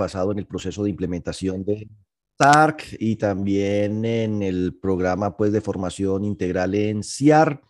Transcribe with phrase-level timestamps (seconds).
[0.00, 1.86] pasado en el proceso de implementación de
[2.38, 7.60] SARC y también en el programa pues, de formación integral en CIAR.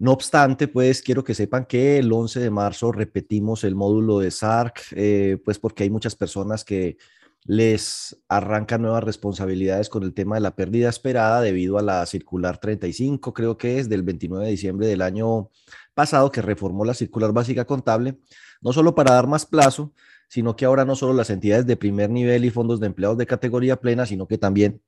[0.00, 4.32] No obstante, pues quiero que sepan que el 11 de marzo repetimos el módulo de
[4.32, 6.96] SARC, eh, pues porque hay muchas personas que
[7.44, 12.58] les arrancan nuevas responsabilidades con el tema de la pérdida esperada debido a la circular
[12.58, 15.50] 35, creo que es del 29 de diciembre del año
[15.94, 18.18] pasado, que reformó la circular básica contable,
[18.60, 19.92] no solo para dar más plazo,
[20.34, 23.24] sino que ahora no solo las entidades de primer nivel y fondos de empleados de
[23.24, 24.82] categoría plena, sino que también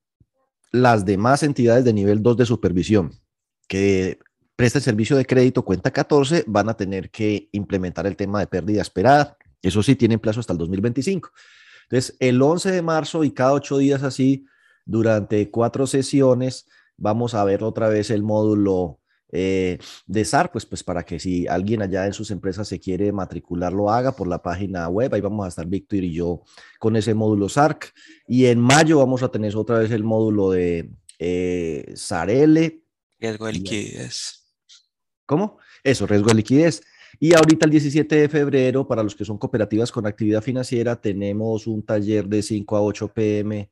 [0.72, 3.12] las demás entidades de nivel 2 de supervisión
[3.69, 4.19] que
[4.56, 8.82] prestan servicio de crédito cuenta 14 van a tener que implementar el tema de pérdida
[8.82, 9.38] esperada.
[9.62, 11.30] Eso sí, tienen plazo hasta el 2025.
[11.84, 14.47] Entonces, el 11 de marzo y cada ocho días así,
[14.84, 16.66] durante cuatro sesiones,
[16.97, 18.98] vamos a ver otra vez el módulo
[19.32, 23.12] eh, de SAR, pues, pues para que si alguien allá en sus empresas se quiere
[23.12, 25.12] matricular, lo haga por la página web.
[25.12, 26.42] Ahí vamos a estar Víctor y yo
[26.78, 27.92] con ese módulo SARC.
[28.28, 32.83] Y en mayo vamos a tener otra vez el módulo de eh, SARL.
[33.18, 34.44] Riesgo de liquidez.
[35.24, 35.58] ¿Cómo?
[35.83, 36.83] Eso, riesgo de liquidez.
[37.18, 41.66] Y ahorita el 17 de febrero, para los que son cooperativas con actividad financiera, tenemos
[41.66, 43.70] un taller de 5 a 8 pm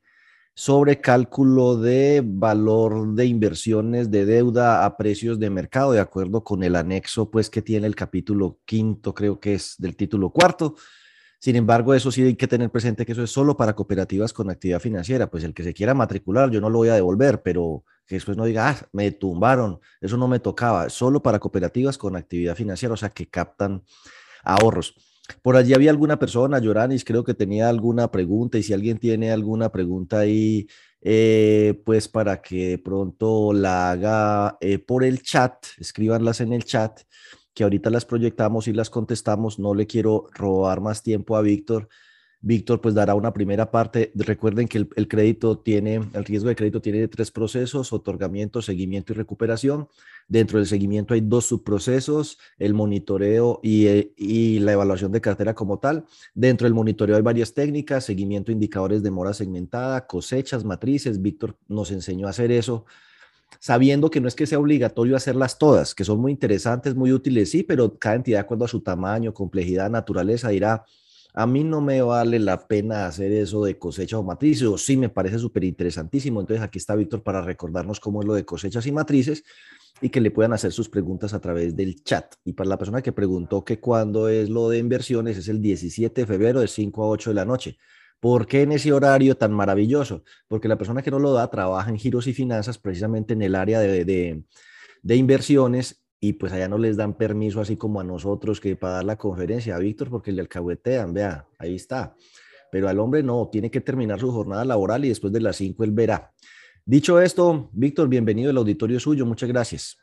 [0.55, 6.63] sobre cálculo de valor de inversiones de deuda a precios de mercado, de acuerdo con
[6.63, 10.75] el anexo pues que tiene el capítulo quinto, creo que es del título cuarto.
[11.39, 14.49] Sin embargo, eso sí hay que tener presente que eso es solo para cooperativas con
[14.49, 15.29] actividad financiera.
[15.29, 18.37] Pues el que se quiera matricular, yo no lo voy a devolver, pero que después
[18.37, 20.89] no diga, ah, me tumbaron, eso no me tocaba.
[20.89, 23.83] Solo para cooperativas con actividad financiera, o sea, que captan
[24.43, 24.95] ahorros.
[25.41, 29.31] Por allí había alguna persona, Lloranis, creo que tenía alguna pregunta y si alguien tiene
[29.31, 30.67] alguna pregunta ahí,
[31.01, 37.01] eh, pues para que pronto la haga eh, por el chat, escríbanlas en el chat
[37.55, 39.57] que ahorita las proyectamos y las contestamos.
[39.57, 41.87] No le quiero robar más tiempo a Víctor.
[42.41, 44.11] Víctor pues dará una primera parte.
[44.13, 49.15] Recuerden que el, crédito tiene, el riesgo de crédito tiene tres procesos, otorgamiento, seguimiento y
[49.15, 49.87] recuperación.
[50.27, 55.53] Dentro del seguimiento hay dos subprocesos, el monitoreo y, eh, y, la evaluación de cartera
[55.53, 56.05] como tal.
[56.33, 61.21] Dentro del monitoreo hay varias técnicas, seguimiento, indicadores de mora segmentada, cosechas, matrices.
[61.21, 62.85] Víctor nos enseñó a hacer eso
[63.59, 67.51] sabiendo que no es que sea obligatorio hacerlas todas, que son muy interesantes, muy útiles,
[67.51, 70.85] sí, pero cada entidad, de acuerdo a su tamaño, complejidad, naturaleza, dirá,
[71.33, 74.95] a mí no me vale la pena hacer eso de cosecha o matrices, o sí
[74.95, 76.39] me parece súper interesantísimo.
[76.39, 79.43] Entonces aquí está Víctor para recordarnos cómo es lo de cosechas y matrices
[80.01, 82.35] y que le puedan hacer sus preguntas a través del chat.
[82.43, 86.21] Y para la persona que preguntó que cuándo es lo de inversiones, es el 17
[86.21, 87.77] de febrero de 5 a 8 de la noche.
[88.19, 90.23] ¿Por qué en ese horario tan maravilloso?
[90.47, 93.55] Porque la persona que no lo da trabaja en giros y finanzas precisamente en el
[93.55, 98.59] área de, de, inversiones y pues allá no les dan permiso así como a nosotros
[98.59, 102.15] que para dar la conferencia a Víctor porque le alcahuetean, vea, ahí está.
[102.71, 105.83] Pero al hombre no, tiene que terminar su jornada laboral y después de las 5
[105.83, 106.33] él verá.
[106.87, 109.97] Dicho esto, Víctor, bienvenido al auditorio suyo, muchas gracias.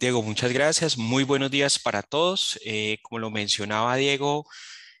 [0.00, 0.96] Diego, muchas gracias.
[0.96, 2.58] Muy buenos días para todos.
[2.64, 4.46] Eh, como lo mencionaba Diego,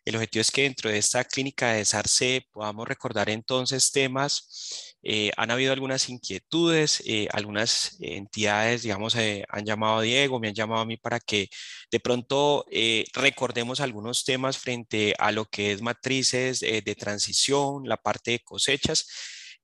[0.04, 4.93] el objetivo es que dentro de esta clínica de SARCE podamos recordar entonces temas.
[5.04, 10.54] Eh, han habido algunas inquietudes, eh, algunas entidades, digamos, han llamado a Diego, me han
[10.54, 11.48] llamado a mí para que
[11.90, 12.64] de pronto
[13.12, 19.06] recordemos algunos temas frente a lo que es matrices de transición, la parte de cosechas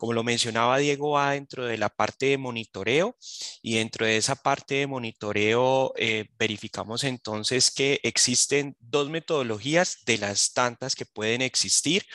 [0.01, 3.19] como lo mencionaba Diego, va dentro de la parte de monitoreo
[3.61, 10.17] y dentro de esa parte de monitoreo eh, verificamos entonces que existen dos metodologías de
[10.17, 12.07] las tantas que pueden existir.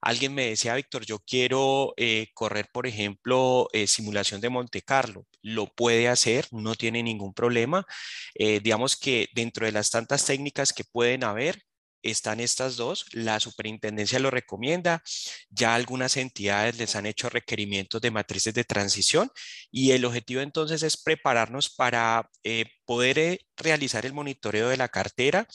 [0.00, 5.26] Alguien me decía, Víctor, yo quiero eh, correr, por ejemplo, eh, simulación de Monte Carlo.
[5.42, 7.86] Lo puede hacer, no tiene ningún problema.
[8.34, 11.62] digamos que dentro de las tantas técnicas que pueden haber,
[12.02, 15.02] están estas dos, la superintendencia lo recomienda,
[15.50, 19.30] ya algunas entidades les han hecho requerimientos de matrices de transición
[19.70, 24.88] y el objetivo entonces es prepararnos para eh, poder eh, realizar el monitoreo de la
[24.88, 25.46] cartera.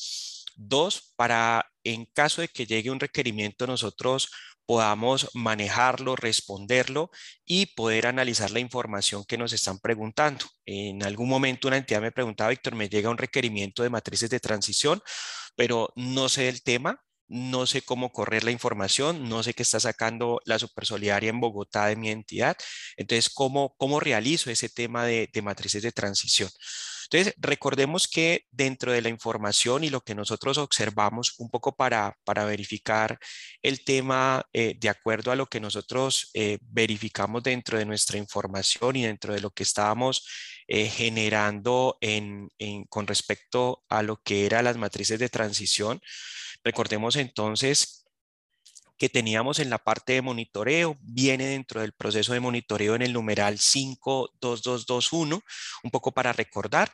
[0.55, 4.29] Dos, para en caso de que llegue un requerimiento nosotros
[4.65, 7.11] podamos manejarlo, responderlo
[7.45, 10.45] y poder analizar la información que nos están preguntando.
[10.65, 14.39] En algún momento una entidad me preguntaba, Víctor, me llega un requerimiento de matrices de
[14.39, 15.01] transición,
[15.55, 19.79] pero no sé el tema, no sé cómo correr la información, no sé qué está
[19.79, 22.55] sacando la Supersolidaria en Bogotá de mi entidad.
[22.97, 26.49] Entonces, ¿cómo, cómo realizo ese tema de, de matrices de transición?
[27.05, 32.17] Entonces, recordemos que dentro de la información y lo que nosotros observamos un poco para,
[32.23, 33.19] para verificar
[33.61, 38.95] el tema eh, de acuerdo a lo que nosotros eh, verificamos dentro de nuestra información
[38.95, 40.27] y dentro de lo que estábamos
[40.67, 42.49] eh, generando en,
[42.89, 46.01] con respecto a lo que eran las matrices de transición.
[46.63, 48.02] Recordemos entonces
[48.97, 53.13] que teníamos en la parte de monitoreo, viene dentro del proceso de monitoreo en el
[53.13, 55.41] numeral 52221,
[55.83, 56.91] un poco para recordar.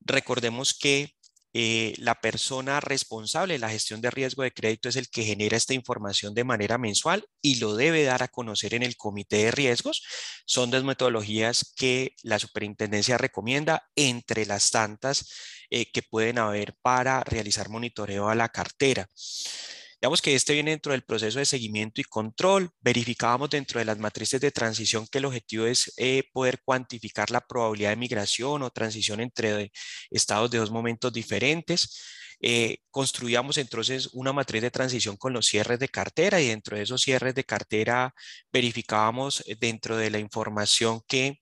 [0.00, 1.14] Recordemos que
[1.52, 5.56] eh, la persona responsable de la gestión de riesgo de crédito es el que genera
[5.56, 9.50] esta información de manera mensual y lo debe dar a conocer en el comité de
[9.50, 10.04] riesgos.
[10.46, 15.28] Son dos metodologías que la superintendencia recomienda entre las tantas
[15.70, 19.08] eh, que pueden haber para realizar monitoreo a la cartera.
[20.00, 22.70] Digamos que este viene dentro del proceso de seguimiento y control.
[22.80, 27.42] Verificábamos dentro de las matrices de transición que el objetivo es eh, poder cuantificar la
[27.42, 29.70] probabilidad de migración o transición entre
[30.10, 32.00] estados de dos momentos diferentes.
[32.40, 36.84] Eh, construíamos entonces una matriz de transición con los cierres de cartera y dentro de
[36.84, 38.14] esos cierres de cartera
[38.50, 41.38] verificábamos eh, dentro de la información que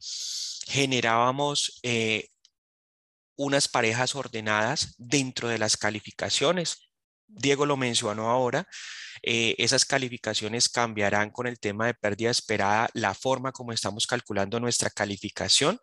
[0.66, 1.80] generábamos
[3.36, 6.87] unas parejas ordenadas dentro de las calificaciones
[7.28, 8.66] Diego lo mencionó ahora,
[9.22, 14.60] eh, esas calificaciones cambiarán con el tema de pérdida esperada, la forma como estamos calculando
[14.60, 15.78] nuestra calificación,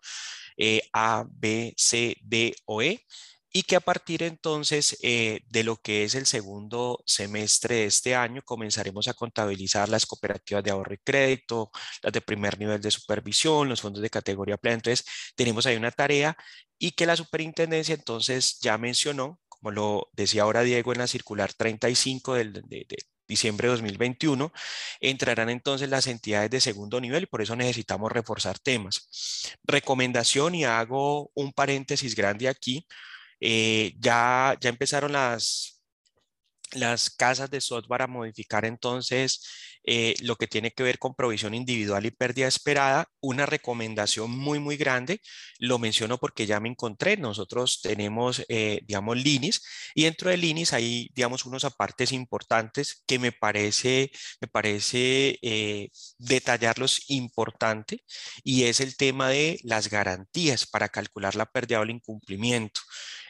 [0.58, 3.06] eh, A, B, C, D o E,
[3.52, 8.14] y que a partir entonces eh, de lo que es el segundo semestre de este
[8.14, 11.72] año comenzaremos a contabilizar las cooperativas de ahorro y crédito,
[12.02, 14.76] las de primer nivel de supervisión, los fondos de categoría plena.
[14.76, 15.06] Entonces
[15.36, 16.36] tenemos ahí una tarea
[16.78, 21.52] y que la superintendencia entonces ya mencionó como lo decía ahora Diego en la circular
[21.52, 22.86] 35 del, de,
[23.28, 24.54] diciembre de 2021,
[25.00, 29.10] entrarán entonces las entidades de segundo nivel por eso necesitamos reforzar temas.
[29.64, 32.86] Recomendación y hago un paréntesis grande aquí.
[33.40, 35.82] Eh, ya, ya empezaron las,
[36.74, 41.54] las casas de software a modificar entonces eh, lo que tiene que ver con provisión
[41.54, 45.22] individual y pérdida esperada, una recomendación muy, muy grande.
[45.60, 47.18] Lo menciono porque ya me encontré.
[47.18, 49.62] Nosotros tenemos, eh, digamos, LINIS
[49.94, 54.12] y dentro de LINIS hay, digamos, unos apartes importantes que me parece,
[54.42, 58.04] me parece eh, detallarlos importante
[58.44, 62.82] y es el tema de las garantías para calcular la pérdida o el incumplimiento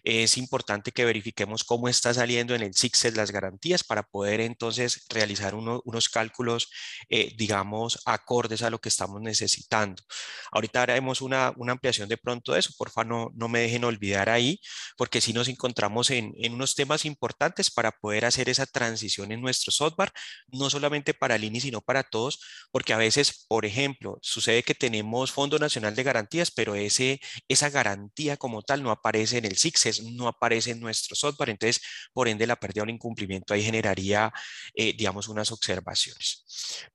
[0.06, 5.04] es importante que verifiquemos cómo está saliendo en el CICSES las garantías para poder entonces
[5.10, 6.70] realizar unos cálculos,
[7.10, 10.04] eh, digamos, acordes a lo que estamos necesitando.
[10.52, 14.60] Ahorita haremos una, ampliación de pronto de eso, porfa no, no me dejen olvidar ahí,
[14.96, 19.42] porque si nos encontramos en, en unos temas importantes para poder hacer esa transición en
[19.42, 20.12] nuestro software,
[20.48, 22.40] no solamente para el INI, sino para todos,
[22.72, 27.72] porque a veces, por ejemplo, sucede que tenemos Fondo Nacional de Garantías, pero ese, esa
[27.72, 31.82] garantía como tal no aparece en el CICSES no aparece en nuestro software, entonces
[32.14, 34.32] por ende la pérdida o el incumplimiento ahí generaría,
[34.74, 36.46] eh, digamos, unas observaciones.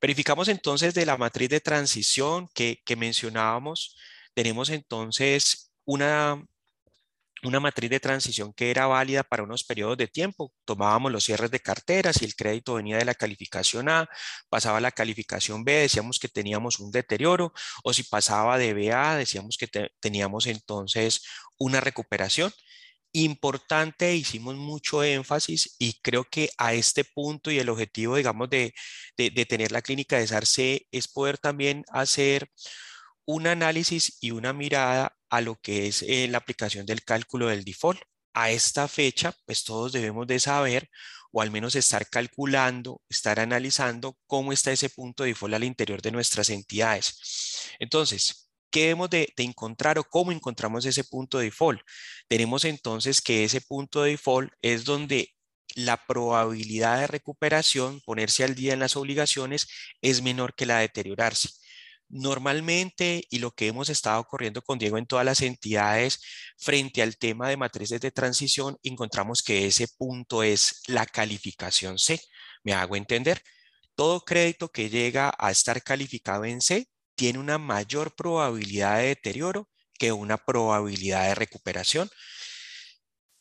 [0.00, 3.96] Verificamos entonces de la matriz de transición que, que mencionábamos,
[4.34, 6.42] tenemos entonces una,
[7.42, 10.52] una matriz de transición que era válida para unos periodos de tiempo.
[10.64, 14.08] Tomábamos los cierres de cartera, si el crédito venía de la calificación A,
[14.48, 17.52] pasaba a la calificación B, decíamos que teníamos un deterioro,
[17.82, 19.68] o si pasaba de B a decíamos que
[20.00, 21.22] teníamos entonces
[21.58, 22.52] una recuperación
[23.12, 28.74] importante, hicimos mucho énfasis y creo que a este punto y el objetivo, digamos, de,
[29.48, 32.50] tener la clínica de SARC es poder también hacer
[33.24, 37.64] un análisis y una mirada a lo que es eh, la aplicación del cálculo del
[37.64, 38.00] default.
[38.34, 40.88] A esta fecha, pues todos debemos de saber
[41.32, 46.02] o al menos estar calculando, estar analizando cómo está ese punto de default al interior
[46.02, 47.70] de nuestras entidades.
[47.78, 51.80] Entonces, ¿Qué debemos de, encontrar o cómo encontramos ese punto de default?
[52.28, 55.34] Tenemos entonces que ese punto de default es donde
[55.74, 59.68] la probabilidad de recuperación, ponerse al día en las obligaciones,
[60.02, 61.50] es menor que la de deteriorarse.
[62.08, 66.20] Normalmente, y lo que hemos estado corriendo con Diego en todas las entidades,
[66.58, 72.20] frente al tema de matrices de transición, encontramos que ese punto es la calificación C.
[72.64, 73.42] Me hago entender.
[73.94, 76.88] Todo crédito que llega a estar calificado en C
[77.20, 82.08] tiene una mayor probabilidad de deterioro que una probabilidad de recuperación.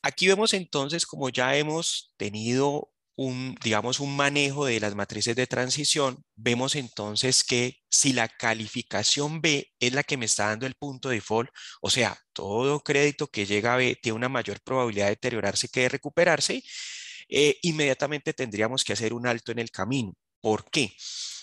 [0.02, 5.48] Aquí vemos entonces como ya hemos tenido un, digamos, un manejo de las matrices de
[5.48, 10.76] transición, vemos entonces que si la calificación B es la que me está dando el
[10.76, 11.50] punto de default,
[11.82, 15.84] o sea, todo crédito que llega a B tiene una mayor probabilidad de deteriorarse que
[15.84, 16.64] de recuperarse,
[17.30, 20.14] eh, inmediatamente tendríamos que hacer un alto en el camino.
[20.42, 20.94] ¿Por qué?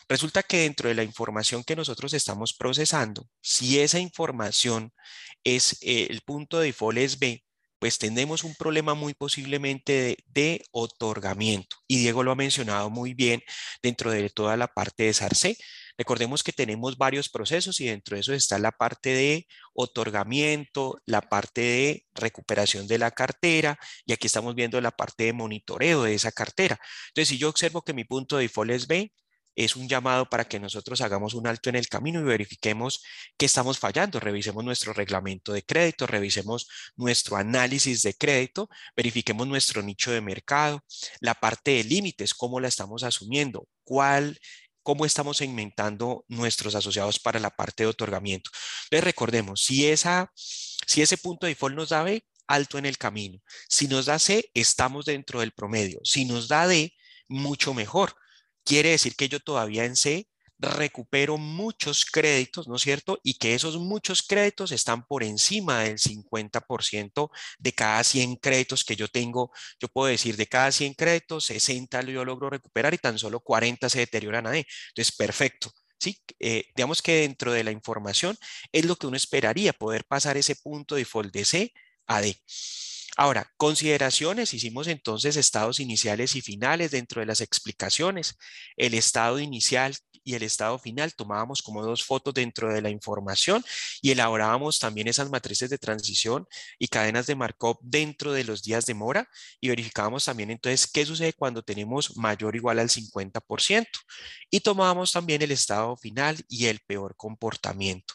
[0.09, 4.93] Resulta que dentro de la información que nosotros estamos procesando, si esa información
[5.43, 7.45] es eh, el punto de default es B,
[7.79, 11.77] pues tenemos un problema muy posiblemente de, otorgamiento.
[11.87, 13.43] Y Diego lo ha mencionado muy bien
[13.83, 15.57] dentro de toda la parte de SARC.
[15.99, 21.23] Recordemos que tenemos varios procesos y dentro de eso está la parte de otorgamiento, la
[21.23, 26.15] parte de recuperación de la cartera y aquí estamos viendo la parte de monitoreo de
[26.15, 26.79] esa cartera.
[27.09, 29.13] Entonces, si yo observo que mi punto de default es B,
[29.57, 33.03] es un llamado para que nosotros hagamos un alto en el camino y verifiquemos
[33.37, 34.21] qué estamos fallando.
[34.21, 40.85] Revisemos nuestro reglamento de crédito, revisemos nuestro análisis de crédito, verifiquemos nuestro nicho de mercado,
[41.21, 44.39] la parte de límites, cómo la estamos asumiendo, cuál
[44.83, 48.51] cómo estamos segmentando nuestros asociados para la parte de otorgamiento.
[48.93, 52.97] Les recordemos, si, esa, si ese punto de default nos da B, alto en el
[52.97, 53.41] camino.
[53.69, 55.99] Si nos da C, estamos dentro del promedio.
[56.05, 56.95] Si nos da D,
[57.27, 58.15] mucho mejor.
[58.67, 63.21] Quiere decir que yo todavía en C recupero muchos créditos, ¿no es cierto?
[63.23, 68.97] Y que esos muchos créditos están por encima del 50% de cada 100 créditos que
[68.97, 69.53] yo tengo.
[69.81, 73.89] Yo puedo decir, de cada 100 créditos, 60 yo logro recuperar y tan solo 40
[73.91, 74.67] se deterioran a D.
[74.91, 75.71] Entonces, perfecto.
[76.01, 78.37] Sí, eh, digamos que dentro de la información
[78.73, 81.73] es lo que uno esperaría, poder pasar ese punto de default de C
[82.07, 82.37] a D.
[83.17, 88.37] Ahora, consideraciones, hicimos entonces estados iniciales y finales dentro de las explicaciones.
[88.77, 93.65] El estado inicial y el estado final tomábamos como dos fotos dentro de la información
[94.03, 96.47] y elaborábamos también esas matrices de transición
[96.79, 99.29] y cadenas de Markov dentro de los días de mora
[99.61, 103.87] y verificábamos también entonces qué sucede cuando tenemos mayor o igual al 50%
[104.51, 108.15] y tomábamos también el estado final y el peor comportamiento.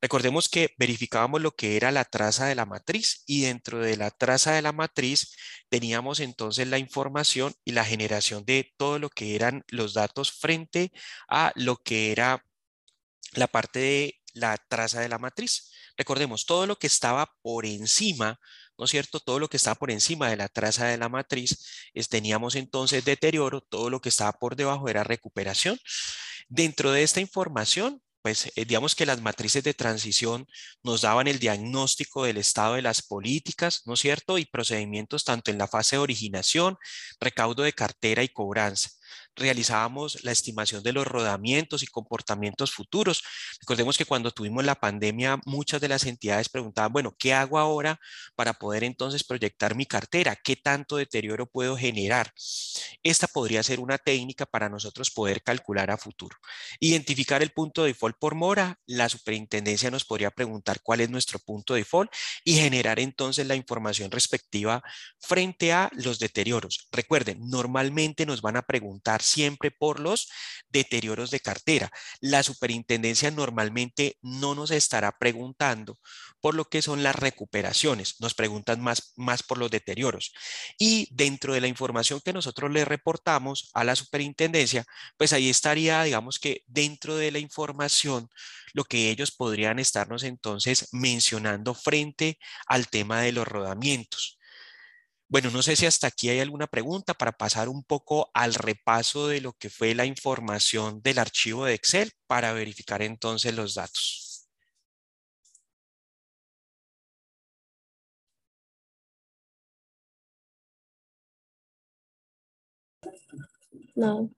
[0.00, 4.10] Recordemos que verificábamos lo que era la traza de la matriz y dentro de la
[4.10, 5.34] traza de la matriz
[5.70, 10.92] teníamos entonces la información y la generación de todo lo que eran los datos frente
[11.28, 12.44] a lo que era
[13.32, 15.72] la parte de la traza de la matriz.
[15.96, 18.38] Recordemos, todo lo que estaba por encima,
[18.78, 19.20] ¿no es cierto?
[19.20, 23.04] Todo lo que estaba por encima de la traza de la matriz, es, teníamos entonces
[23.04, 25.78] deterioro, todo lo que estaba por debajo era recuperación.
[26.48, 30.48] Dentro de esta información pues eh, digamos que las matrices de transición
[30.82, 34.36] nos daban el diagnóstico del estado de las políticas, ¿no es cierto?
[34.36, 36.76] Y procedimientos tanto en la fase de originación,
[37.20, 38.90] recaudo de cartera y cobranza
[39.36, 43.22] realizábamos la estimación de los rodamientos y comportamientos futuros.
[43.60, 48.00] Recordemos que cuando tuvimos la pandemia, muchas de las entidades preguntaban, bueno, ¿qué hago ahora
[48.34, 50.36] para poder entonces proyectar mi cartera?
[50.36, 52.32] ¿Qué tanto deterioro puedo generar?
[53.02, 56.36] Esta podría ser una técnica para nosotros poder calcular a futuro.
[56.80, 61.38] Identificar el punto de default por mora, la superintendencia nos podría preguntar cuál es nuestro
[61.38, 62.10] punto de default
[62.44, 64.82] y generar entonces la información respectiva
[65.20, 66.88] frente a los deterioros.
[66.92, 70.28] Recuerden, normalmente nos van a preguntar siempre por los
[70.68, 71.90] deterioros de cartera.
[72.20, 75.98] La superintendencia normalmente no nos estará preguntando
[76.40, 80.32] por lo que son las recuperaciones, nos preguntan más, más por los deterioros.
[80.78, 84.84] Y dentro de la información que nosotros le reportamos a la superintendencia,
[85.16, 88.28] pues ahí estaría, digamos que dentro de la información,
[88.74, 94.35] lo que ellos podrían estarnos entonces mencionando frente al tema de los rodamientos.
[95.28, 99.28] Bueno, no sé si hasta aquí hay alguna pregunta para pasar un poco al repaso
[99.28, 104.48] de lo que fue la información del archivo de Excel para verificar entonces los datos.
[113.96, 114.30] No.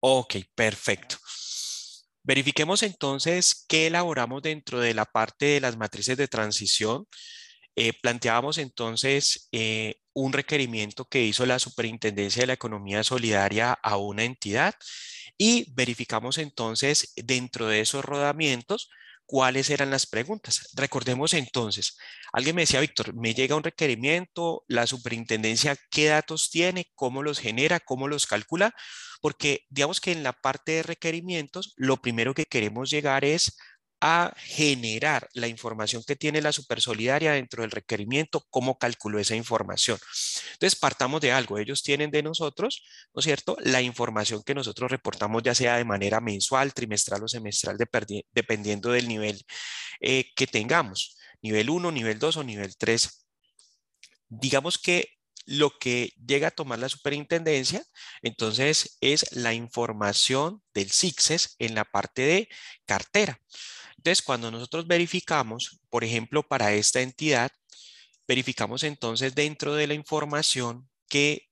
[0.00, 1.16] Ok, perfecto.
[2.22, 7.06] Verifiquemos entonces qué elaboramos dentro de la parte de las matrices de transición.
[7.82, 13.96] Eh, planteábamos entonces eh, un requerimiento que hizo la Superintendencia de la Economía Solidaria a
[13.96, 14.74] una entidad
[15.38, 18.90] y verificamos entonces dentro de esos rodamientos
[19.24, 20.68] cuáles eran las preguntas.
[20.74, 21.96] Recordemos entonces,
[22.34, 26.90] alguien me decía, Víctor, me llega un requerimiento, la superintendencia, ¿qué datos tiene?
[26.94, 27.80] ¿Cómo los genera?
[27.80, 28.74] ¿Cómo los calcula?
[29.22, 33.56] Porque digamos que en la parte de requerimientos, lo primero que queremos llegar es
[34.00, 39.98] a generar la información que tiene la Supersolidaria dentro del requerimiento, cómo calculó esa información.
[40.52, 41.58] Entonces, partamos de algo.
[41.58, 42.82] Ellos tienen de nosotros,
[43.14, 47.28] ¿no es cierto?, la información que nosotros reportamos ya sea de manera mensual, trimestral o
[47.28, 47.76] semestral,
[48.32, 49.42] dependiendo del nivel
[50.00, 51.16] eh, que tengamos.
[51.42, 53.26] Nivel 1, nivel 2 o nivel 3.
[54.28, 55.08] Digamos que
[55.46, 57.82] lo que llega a tomar la superintendencia,
[58.22, 62.48] entonces, es la información del CICSES en la parte de
[62.86, 63.40] cartera.
[64.00, 67.50] Entonces, cuando nosotros verificamos, por ejemplo, para esta entidad,
[68.26, 71.50] verificamos entonces dentro de la información que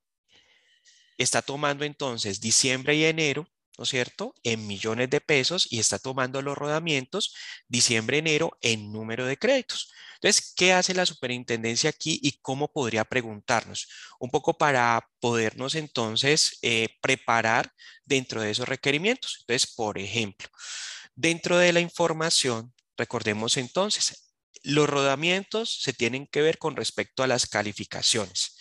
[1.18, 5.98] está tomando entonces diciembre y enero, ¿no es cierto?, en millones de pesos y está
[5.98, 7.34] tomando los rodamientos
[7.68, 9.92] diciembre-enero en número de créditos.
[10.14, 13.88] Entonces, ¿qué hace la superintendencia aquí y cómo podría preguntarnos?
[14.18, 17.70] Un poco para podernos entonces eh, preparar
[18.06, 19.36] dentro de esos requerimientos.
[19.40, 20.48] Entonces, por ejemplo,
[21.18, 24.32] dentro de la información, recordemos entonces,
[24.62, 28.56] los rodamientos se tienen que ver con respecto a las calificaciones.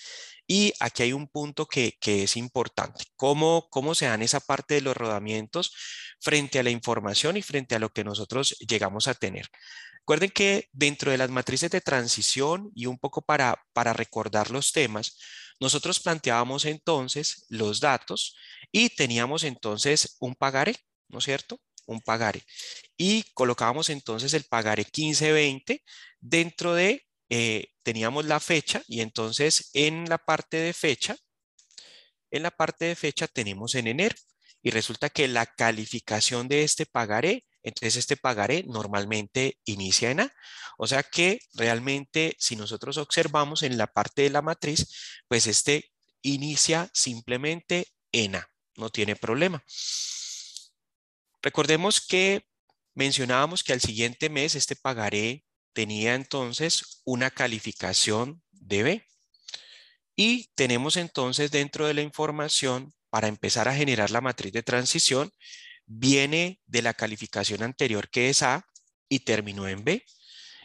[0.47, 3.05] Y aquí hay un punto que, es importante.
[3.15, 5.71] ¿Cómo, ¿Cómo se dan esa parte de los rodamientos
[6.19, 9.47] frente a la información y frente a lo que nosotros llegamos a tener?
[9.99, 14.71] Recuerden que dentro de las matrices de transición y un poco para, para recordar los
[14.71, 15.19] temas,
[15.59, 18.35] nosotros planteábamos entonces los datos
[18.71, 20.75] y teníamos entonces un pagaré,
[21.09, 21.59] ¿no es cierto?
[21.87, 22.43] Un pagaré.
[22.97, 25.83] Y colocábamos entonces el pagaré 1520
[26.19, 31.17] dentro de eh, teníamos la fecha y entonces en la parte de fecha,
[32.31, 34.15] en la parte de fecha tenemos en enero
[34.61, 40.33] y resulta que la calificación de este pagaré, entonces este pagaré normalmente inicia en A.
[40.77, 44.87] O sea que realmente si nosotros observamos en la parte de la matriz,
[45.27, 45.91] pues este
[46.21, 49.63] inicia simplemente en A, no tiene problema.
[51.47, 52.45] Recordemos que
[52.93, 59.05] mencionábamos que al siguiente mes este pagaré tenía entonces una calificación de B.
[60.13, 65.31] Y tenemos entonces dentro de la información, para empezar a generar la matriz de transición,
[65.85, 68.67] viene de la calificación anterior que es A
[69.07, 70.03] y terminó en B.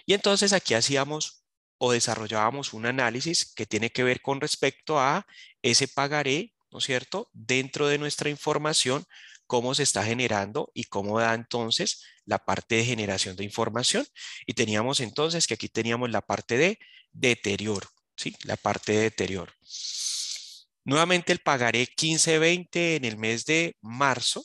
[0.05, 1.45] Y entonces aquí hacíamos
[1.79, 5.29] o desarrollábamos un análisis que tiene que ver con respecto a
[5.63, 9.07] ese pagaré, ¿no es cierto?, dentro de nuestra información
[9.53, 14.07] cómo se está generando y cómo da entonces la parte de generación de información.
[14.47, 16.79] Y teníamos entonces que aquí teníamos la parte de
[17.13, 18.35] deterioro, ¿sí?
[18.45, 19.53] La parte de deterioro.
[20.85, 24.43] Nuevamente el pagaré 1520 en el mes de marzo.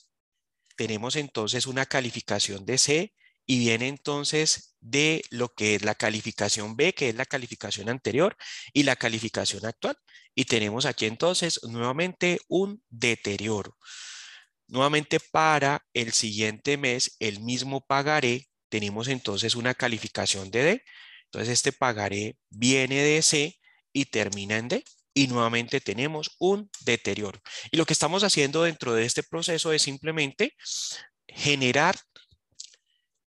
[0.76, 3.14] Tenemos entonces una calificación de C
[3.46, 8.36] y viene entonces de lo que es la calificación B, que es la calificación anterior,
[8.74, 9.98] y la calificación actual.
[10.36, 13.78] Y tenemos aquí entonces nuevamente un deterioro.
[14.68, 20.84] Nuevamente para el siguiente mes, el mismo pagaré, tenemos entonces una calificación de D.
[21.26, 23.58] Entonces este pagaré viene de C
[23.94, 24.84] y termina en D.
[25.14, 27.42] Y nuevamente tenemos un deterioro.
[27.72, 30.54] Y lo que estamos haciendo dentro de este proceso es simplemente
[31.28, 31.96] generar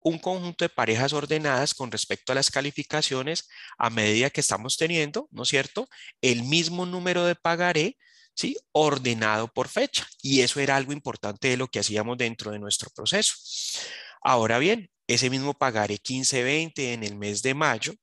[0.00, 3.48] un conjunto de parejas ordenadas con respecto a las calificaciones
[3.78, 5.88] a medida que estamos teniendo, ¿no es cierto?
[6.20, 7.96] El mismo número de pagaré
[8.38, 8.56] ¿sí?
[8.72, 10.06] ordenado por fecha.
[10.22, 13.34] Y eso era algo importante de lo que hacíamos dentro de nuestro proceso.
[14.22, 17.94] Ahora bien, ese mismo pagaré 1520 en el mes de mayo,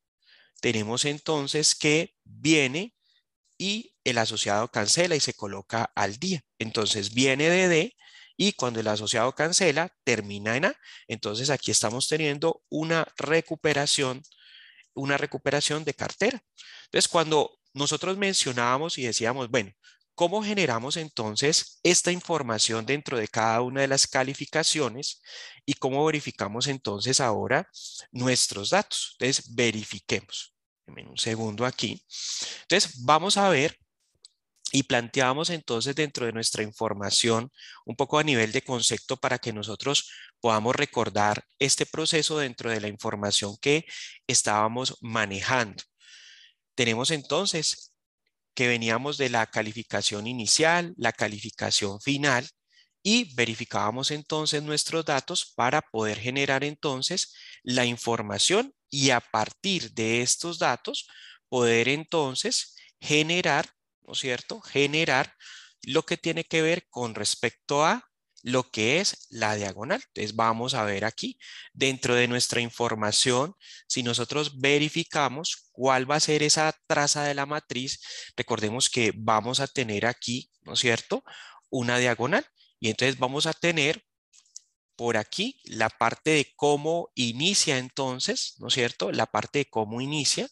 [0.59, 2.93] tenemos entonces que viene
[3.57, 6.41] y el asociado cancela y se coloca al día.
[6.59, 7.95] Entonces viene de D
[8.35, 10.75] y cuando el asociado cancela, termina en A.
[11.07, 14.21] Entonces aquí estamos teniendo una recuperación,
[14.93, 16.43] una recuperación de cartera.
[16.85, 19.71] Entonces cuando nosotros mencionábamos y decíamos, bueno,
[20.15, 25.21] ¿Cómo generamos entonces esta información dentro de cada una de las calificaciones
[25.65, 27.69] y cómo verificamos entonces ahora
[28.11, 29.17] nuestros datos?
[29.19, 30.55] Entonces, verifiquemos.
[30.87, 32.01] En un segundo aquí.
[32.61, 33.77] Entonces, vamos a ver
[34.71, 37.51] y planteamos entonces dentro de nuestra información
[37.85, 42.81] un poco a nivel de concepto para que nosotros podamos recordar este proceso dentro de
[42.81, 43.85] la información que
[44.27, 45.83] estábamos manejando.
[46.75, 47.94] Tenemos entonces
[48.55, 52.47] que veníamos de la calificación inicial, la calificación final
[53.03, 60.21] y verificábamos entonces nuestros datos para poder generar entonces la información y a partir de
[60.21, 61.07] estos datos
[61.49, 63.69] poder entonces generar,
[64.03, 64.61] ¿no es cierto?
[64.61, 65.35] Generar
[65.83, 68.09] lo que tiene que ver con respecto a
[68.45, 70.03] lo que es la diagonal.
[70.09, 71.39] Entonces vamos a ver aquí
[71.73, 73.55] dentro de nuestra información,
[73.87, 77.99] si nosotros verificamos cuál va a ser esa traza de la matriz,
[78.37, 81.23] recordemos que vamos a tener aquí, ¿no es cierto?
[81.69, 82.45] Una diagonal
[82.79, 84.03] y entonces vamos a tener
[84.95, 89.11] por aquí la parte de cómo inicia entonces, ¿no es cierto?
[89.11, 90.47] La parte de cómo inicia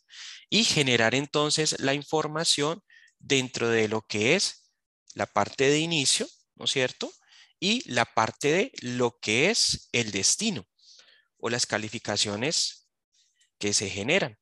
[0.49, 2.82] y generar entonces la información
[3.19, 4.71] dentro de lo que es
[5.13, 7.13] la parte de inicio, ¿no es cierto?
[7.60, 10.66] Y la parte de lo que es el destino
[11.38, 12.89] o las calificaciones
[13.58, 14.38] que se generan.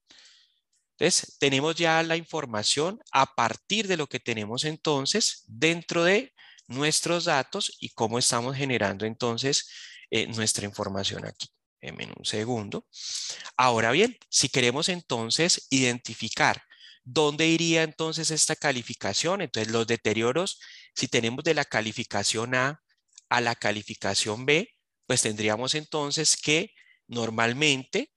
[0.97, 6.34] Entonces, tenemos ya la información a partir de lo que tenemos entonces dentro de
[6.67, 9.69] nuestros datos y cómo estamos generando entonces
[10.12, 11.47] eh, nuestra información aquí.
[11.84, 12.86] En un segundo.
[13.58, 16.62] Ahora bien, si queremos entonces identificar
[17.04, 20.60] dónde iría entonces esta calificación, entonces los deterioros,
[20.93, 22.84] si tenemos de la calificación A
[23.32, 24.76] a la calificación B,
[25.08, 26.74] pues tendríamos entonces que
[27.08, 28.12] normalmente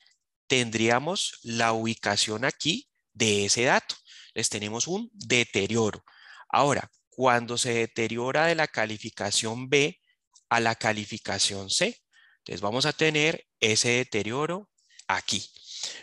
[0.48, 3.94] tendríamos la ubicación aquí de ese dato.
[4.34, 6.04] Les tenemos un deterioro.
[6.48, 10.00] Ahora, cuando se deteriora de la calificación B
[10.48, 11.96] a la calificación C,
[12.38, 14.68] entonces vamos a tener ese deterioro
[15.06, 15.48] aquí.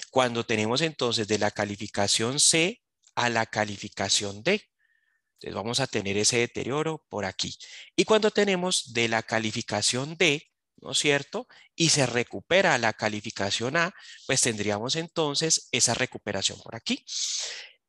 [0.10, 2.82] Cuando tenemos entonces de la calificación C
[3.15, 4.70] a la calificación D,
[5.41, 7.58] entonces vamos a tener ese deterioro por aquí.
[7.95, 11.47] Y cuando tenemos de la calificación D, ¿no es cierto?
[11.75, 13.91] Y se recupera la calificación A,
[14.27, 17.04] pues tendríamos entonces esa recuperación por aquí.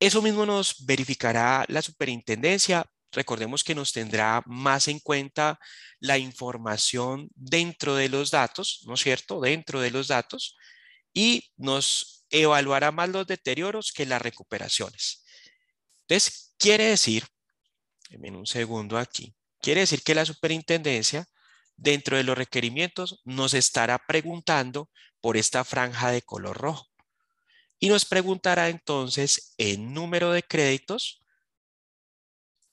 [0.01, 2.87] Eso mismo nos verificará la superintendencia.
[3.11, 5.61] Recordemos que nos tendrá más en cuenta
[6.01, 9.41] la información dentro de los datos, ¿no es cierto?
[9.41, 10.57] Dentro de los datos
[11.13, 15.23] y nos evaluará más los deterioros que las recuperaciones.
[16.09, 17.25] Entonces, quiere decir,
[18.13, 21.27] en un segundo aquí, quiere decir que la superintendencia
[21.77, 26.89] dentro de los requerimientos nos estará preguntando por esta franja de color rojo.
[27.79, 31.23] Y nos preguntará entonces en número de créditos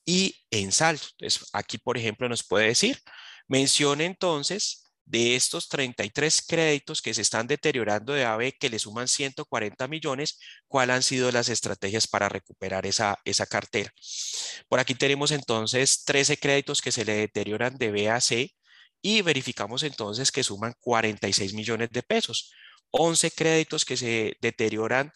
[0.04, 1.02] y en saldo.
[1.18, 3.00] Entonces, aquí, por ejemplo, nos puede decir,
[3.48, 4.79] mencione entonces
[5.10, 10.38] de estos 33 créditos que se están deteriorando de AB que le suman 140 millones,
[10.68, 13.92] ¿cuáles han sido las estrategias para recuperar esa, esa cartera?
[14.68, 18.54] Por aquí tenemos entonces 13 créditos que se le deterioran de B a C
[19.02, 22.52] y verificamos entonces que suman 46 millones de pesos.
[22.92, 25.12] 11 créditos que se deterioran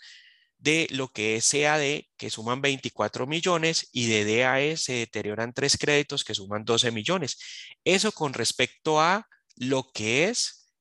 [0.59, 5.77] de lo que es CAD, que suman 24 millones, y de DAE se deterioran 3
[5.77, 7.39] créditos que suman 12 millones.
[7.85, 10.73] Eso con respecto a lo que es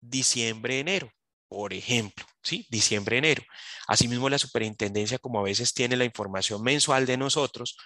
[0.00, 1.12] diciembre-enero,
[1.48, 2.66] por ejemplo, ¿sí?
[2.70, 3.42] Diciembre-enero.
[3.86, 7.76] Asimismo, la superintendencia, como a veces tiene la información mensual de nosotros,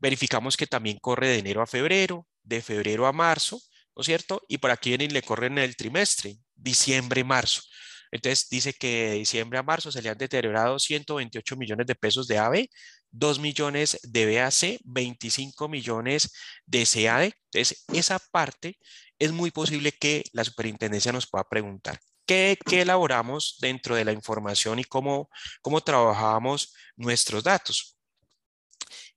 [0.00, 3.60] verificamos que también corre de enero a febrero, de febrero a marzo,
[3.96, 4.42] ¿no es cierto?
[4.48, 7.62] Y por aquí vienen y le corren el trimestre, diciembre-marzo.
[8.10, 12.28] Entonces dice que de diciembre a marzo se le han deteriorado 128 millones de pesos
[12.28, 12.68] de AB,
[13.10, 16.32] 2 millones de BAC, 25 millones
[16.64, 17.32] de CAD.
[17.50, 18.78] Entonces esa parte
[19.18, 22.00] es muy posible que la superintendencia nos pueda preguntar.
[22.26, 25.28] ¿Qué, elaboramos dentro de la información y cómo,
[25.60, 27.98] cómo trabajamos nuestros datos?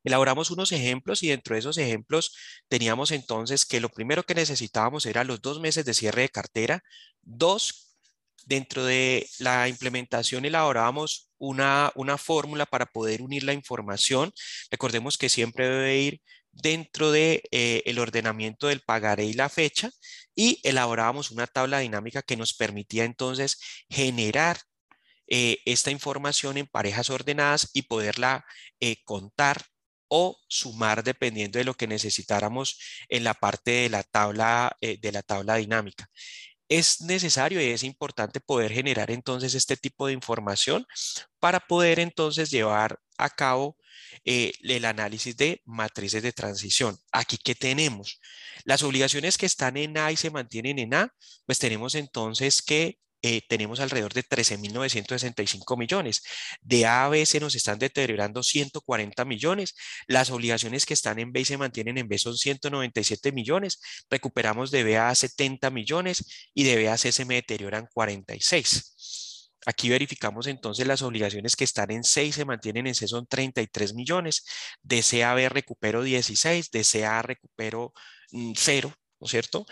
[0.04, 2.36] Elaboramos unos ejemplos y dentro de esos ejemplos
[2.68, 6.84] teníamos entonces que lo primero que necesitábamos era los dos meses de cierre de cartera.
[7.22, 7.96] Dos,
[8.46, 14.34] dentro de la implementación elaborábamos una, una fórmula para poder unir la información.
[14.72, 16.22] Recordemos que siempre debe ir
[16.62, 19.92] dentro de eh, el ordenamiento del pagaré y la fecha
[20.36, 24.60] y elaborábamos una tabla dinámica que nos permitía entonces generar
[25.28, 28.46] eh, esta información en parejas ordenadas y poderla
[28.80, 29.64] eh, contar
[30.10, 35.22] o sumar dependiendo de lo que necesitáramos en la parte de la tabla, de la
[35.22, 36.10] tabla dinámica.
[36.70, 40.86] Es necesario y es importante poder generar entonces este tipo de información
[41.40, 43.78] para poder entonces llevar a cabo
[44.26, 46.98] eh, el análisis de matrices de transición.
[47.12, 48.20] Aquí, ¿qué tenemos?
[48.64, 51.14] Las obligaciones que están en A y se mantienen en A,
[51.46, 56.24] pues tenemos entonces que eh, tenemos alrededor de 13.965 millones.
[56.62, 59.76] De A a B se nos están deteriorando 140 millones.
[60.08, 63.80] Las obligaciones que están en B y se mantienen en B son 197 millones.
[64.10, 68.94] Recuperamos de B a 70 millones y de B a C se me deterioran 46.
[69.66, 73.28] Aquí verificamos entonces las obligaciones que están en C y se mantienen en C son
[73.28, 74.46] 33 millones.
[74.82, 77.94] De C recupero 16, de C recupero
[78.56, 79.66] 0, mm, ¿no es cierto?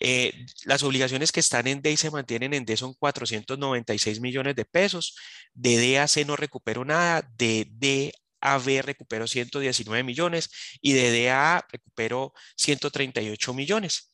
[0.00, 0.32] Eh,
[0.64, 4.64] las obligaciones que están en D y se mantienen en D son 496 millones de
[4.64, 5.16] pesos.
[5.54, 7.22] De D a C no recupero nada.
[7.36, 14.12] De D a B recupero 119 millones y de D a A recupero 138 millones.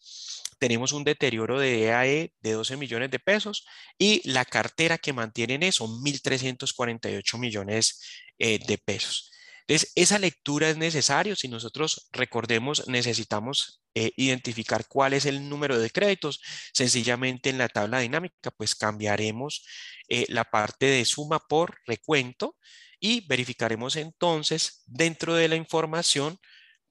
[0.58, 3.66] Tenemos un deterioro de D a E de 12 millones de pesos
[3.98, 8.00] y la cartera que mantienen E son 1.348 millones
[8.38, 9.30] eh, de pesos.
[9.66, 11.36] Entonces, esa lectura es necesaria.
[11.36, 16.40] Si nosotros recordemos, necesitamos eh, identificar cuál es el número de créditos.
[16.72, 19.66] Sencillamente en la tabla dinámica, pues cambiaremos
[20.08, 22.56] eh, la parte de suma por recuento
[22.98, 26.38] y verificaremos entonces dentro de la información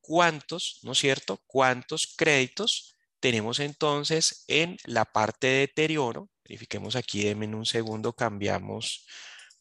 [0.02, 1.42] cuántos, ¿no es cierto?
[1.48, 6.30] Cuántos créditos tenemos entonces en la parte de deterioro.
[6.44, 9.08] Verifiquemos aquí, denme un segundo, cambiamos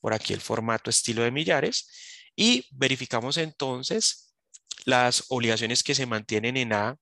[0.00, 1.88] por aquí el formato estilo de millares
[2.34, 4.34] y verificamos entonces
[4.84, 6.98] las obligaciones que se mantienen en A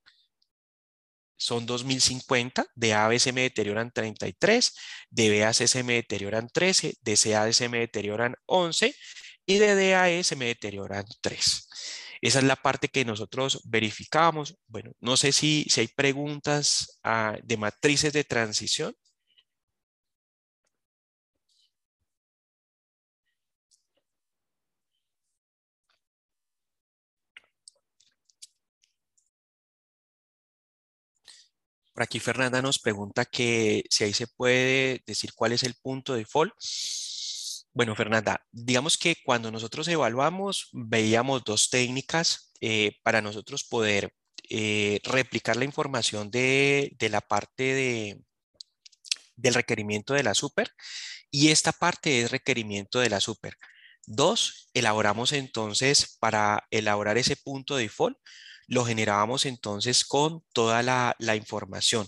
[1.38, 4.74] son 2050, de A a B se me deterioran 33,
[5.10, 8.34] de B a C se me deterioran 13, de C a D se me deterioran
[8.46, 8.94] 11
[9.46, 11.68] y de D a E se me deterioran 3.
[12.20, 14.56] Esa es la parte que nosotros verificamos.
[14.66, 18.94] Bueno, no sé si, si hay preguntas ah, de matrices de transición.
[31.98, 36.12] Por aquí Fernanda nos pregunta que si ahí se puede decir cuál es el punto
[36.12, 36.54] de default.
[37.72, 44.14] Bueno, Fernanda, digamos que cuando nosotros evaluamos, veíamos dos técnicas eh, para nosotros poder
[44.48, 48.22] eh, replicar la información de, la parte de,
[49.34, 50.70] del requerimiento de la super
[51.32, 53.56] y esta parte es requerimiento de la super.
[54.06, 58.16] Dos, elaboramos entonces para elaborar ese punto de default,
[58.68, 62.06] lo generábamos entonces con toda la, información.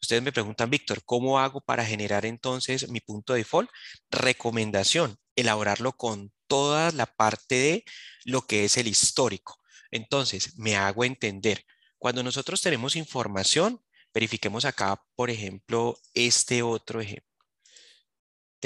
[0.00, 3.68] Ustedes me preguntan, Víctor, ¿cómo hago para generar entonces mi punto de default?
[4.10, 7.84] Recomendación, elaborarlo con toda la parte de
[8.24, 9.58] lo que es el histórico.
[9.90, 11.64] Entonces, me hago entender.
[11.98, 13.80] Cuando nosotros tenemos información,
[14.14, 17.35] verifiquemos acá, por ejemplo, este otro ejemplo.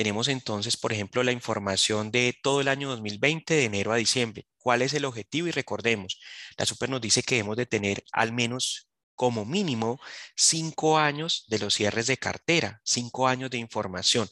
[0.01, 4.47] Tenemos entonces, por ejemplo, la información de todo el año 2020, de enero a diciembre.
[4.57, 5.47] ¿Cuál es el objetivo?
[5.47, 6.19] Y recordemos,
[6.57, 10.01] la super nos dice que debemos de tener al menos como mínimo
[10.35, 14.27] cinco años de los cierres de cartera, cinco años de información.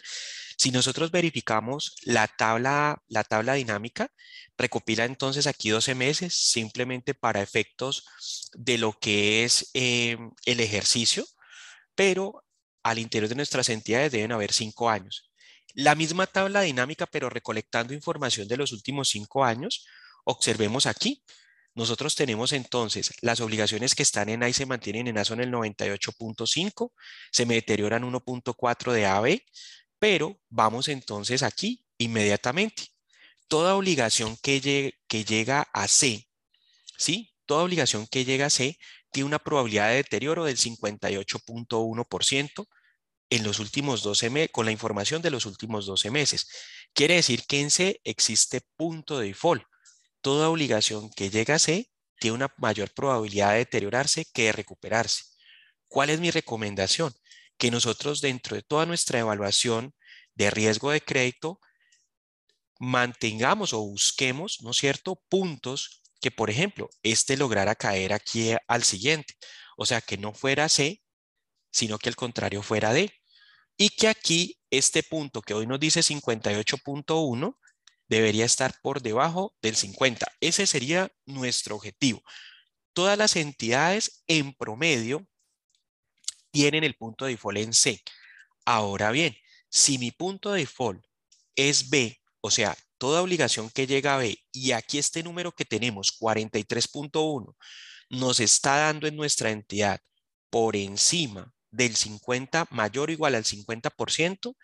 [0.56, 4.10] Si nosotros verificamos la tabla, la tabla dinámica,
[4.56, 8.06] recopila entonces aquí 12 meses simplemente para efectos
[8.54, 11.26] de lo que es eh, el ejercicio,
[11.94, 12.42] pero
[12.82, 15.27] al interior de nuestras entidades deben haber cinco años.
[15.74, 19.86] La misma tabla dinámica, pero recolectando información de los últimos cinco años.
[20.24, 21.22] Observemos aquí.
[21.74, 25.40] Nosotros tenemos entonces las obligaciones que están en A y se mantienen en A son
[25.40, 26.90] el 98.5,
[27.30, 29.40] se me deterioran 1.4 de AB,
[29.98, 32.88] pero vamos entonces aquí inmediatamente.
[33.46, 36.26] Toda obligación que, que llega a C,
[36.96, 37.32] ¿sí?
[37.46, 38.76] Toda obligación que llega a C
[39.12, 42.66] tiene una probabilidad de deterioro del 58.1%,
[43.30, 46.48] en los últimos 12 meses, con la información de los últimos 12 meses.
[46.94, 49.62] Quiere decir que en C existe punto de default.
[50.20, 55.24] Toda obligación que llega a C tiene una mayor probabilidad de deteriorarse que de recuperarse.
[55.86, 57.14] ¿Cuál es mi recomendación?
[57.56, 59.94] Que nosotros dentro de toda nuestra evaluación
[60.34, 61.60] de riesgo de crédito
[62.78, 68.84] mantengamos o busquemos, ¿no es cierto?, puntos que, por ejemplo, este lograra caer aquí al
[68.84, 69.34] siguiente.
[69.76, 71.02] O sea, que no fuera C,
[71.70, 73.12] sino que al contrario fuera D.
[73.80, 77.56] Y que aquí este punto que hoy nos dice 58.1
[78.08, 80.26] debería estar por debajo del 50.
[80.40, 82.22] Ese sería nuestro objetivo.
[82.92, 85.26] Todas las entidades en promedio
[86.50, 88.02] tienen el punto de default en C.
[88.64, 89.36] Ahora bien,
[89.70, 91.04] si mi punto de default
[91.54, 95.64] es B, o sea, toda obligación que llega a B, y aquí este número que
[95.64, 97.54] tenemos, 43.1,
[98.10, 100.00] nos está dando en nuestra entidad
[100.50, 104.56] por encima del 50 mayor o igual al 50%,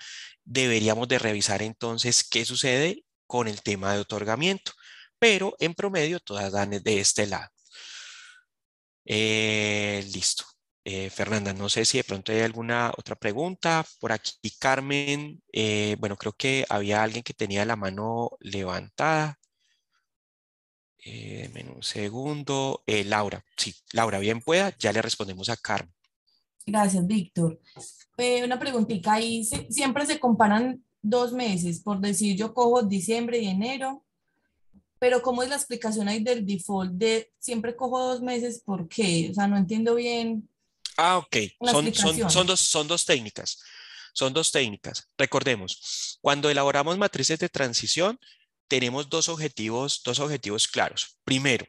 [0.45, 4.73] deberíamos de revisar entonces qué sucede con el tema de otorgamiento.
[5.19, 7.49] Pero en promedio todas dan de este lado.
[9.07, 10.45] Eh, listo.
[10.85, 13.85] Eh, Fernanda, no sé si de pronto hay alguna otra pregunta.
[14.01, 19.39] Por aquí, Carmen, eh, bueno, creo que había alguien que tenía la mano levantada.
[21.75, 22.83] un segundo.
[22.87, 25.94] Laura, sí, Laura, bien pueda, ya le respondemos a Carmen.
[26.67, 27.61] Gracias, Víctor.
[28.17, 33.47] Eh, una preguntita, ahí siempre se comparan dos meses, por decir yo cojo diciembre y
[33.47, 34.05] enero,
[34.99, 38.63] pero ¿cómo es la explicación ahí del default de siempre cojo dos meses?
[38.65, 39.29] ¿Por qué?
[39.31, 40.49] O sea, no entiendo bien.
[40.97, 41.37] Ah, ok.
[41.61, 41.95] Son,
[42.31, 43.63] son, dos, son dos técnicas.
[44.15, 45.09] Son dos técnicas.
[45.19, 48.19] Recordemos, cuando elaboramos matrices de transición,
[48.69, 51.19] tenemos dos objetivos, dos objetivos claros.
[51.25, 51.67] Primero,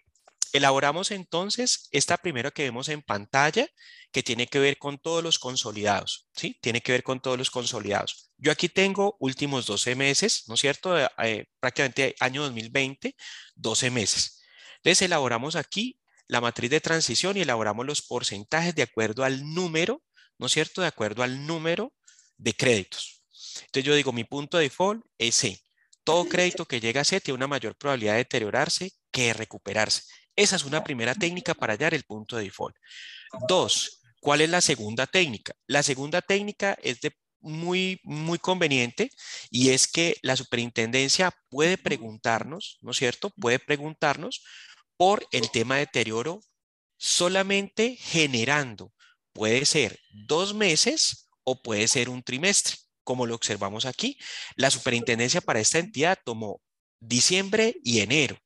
[0.56, 3.68] Elaboramos entonces esta primera que vemos en pantalla,
[4.10, 6.58] que tiene que ver con todos los consolidados, ¿sí?
[6.62, 8.32] Tiene que ver con todos los consolidados.
[8.38, 10.98] Yo aquí tengo últimos 12 meses, ¿no es cierto?
[10.98, 13.18] Eh, eh, prácticamente año 2020,
[13.56, 14.42] 12 meses.
[14.78, 20.04] Entonces elaboramos aquí la matriz de transición y elaboramos los porcentajes de acuerdo al número,
[20.38, 20.80] ¿no es cierto?
[20.80, 21.94] De acuerdo al número
[22.38, 23.26] de créditos.
[23.60, 25.60] Entonces yo digo, mi punto de default es C.
[26.06, 30.04] Todo crédito que llega a C tiene una mayor probabilidad de deteriorarse que recuperarse.
[30.36, 32.76] Esa es una primera técnica para hallar el punto de default.
[33.48, 35.54] Dos, ¿cuál es la segunda técnica?
[35.68, 39.12] La segunda técnica es de muy, muy conveniente
[39.52, 43.30] y es que la superintendencia puede preguntarnos, ¿no es cierto?
[43.30, 44.44] Puede preguntarnos
[44.98, 46.42] por el tema de deterioro
[46.98, 48.94] solamente generando,
[49.34, 54.18] puede ser dos meses o puede ser un trimestre, como lo observamos aquí.
[54.56, 56.62] La superintendencia para esta entidad tomó
[57.00, 58.38] diciembre y enero.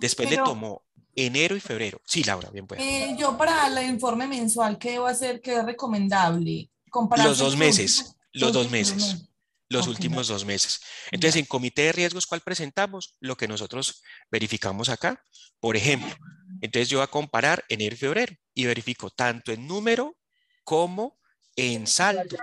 [0.00, 0.84] Después le tomó
[1.26, 2.00] enero y febrero.
[2.06, 2.80] Sí, Laura, bien pues.
[3.18, 5.40] yo para el informe mensual, ¿qué debo hacer?
[5.40, 6.70] ¿Qué es recomendable?
[7.16, 9.26] los dos meses, los dos meses.
[9.68, 10.80] Los últimos dos meses.
[11.12, 13.14] Entonces, en comité de riesgos, ¿cuál presentamos?
[13.20, 15.24] Lo que nosotros verificamos acá.
[15.60, 16.12] Por ejemplo,
[16.60, 20.16] entonces yo voy a comparar enero y febrero y verifico tanto en número
[20.64, 21.20] como
[21.54, 22.36] en saldo,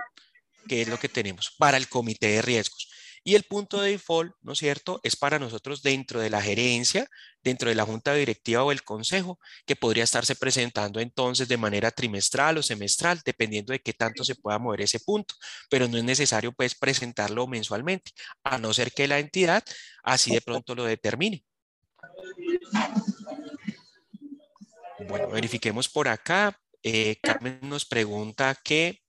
[0.68, 2.87] que es lo que tenemos para el comité de riesgos.
[3.24, 7.08] Y el punto de default, ¿no es cierto?, es para nosotros dentro de la gerencia,
[7.42, 11.90] dentro de la junta directiva o el consejo, que podría estarse presentando entonces de manera
[11.90, 15.34] trimestral o semestral, dependiendo de qué tanto se pueda mover ese punto.
[15.70, 18.12] Pero no es necesario, pues, presentarlo mensualmente,
[18.44, 19.62] a no ser que la entidad
[20.02, 21.44] así de pronto lo determine.
[25.08, 26.58] Bueno, verifiquemos por acá.
[26.82, 29.00] Eh, Carmen nos pregunta que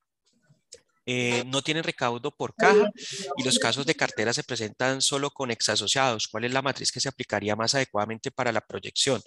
[1.12, 2.92] eh, no tienen recaudo por caja
[3.36, 6.28] y los casos de cartera se presentan solo con exasociados.
[6.28, 9.20] ¿Cuál es la matriz que se aplicaría más adecuadamente para la proyección?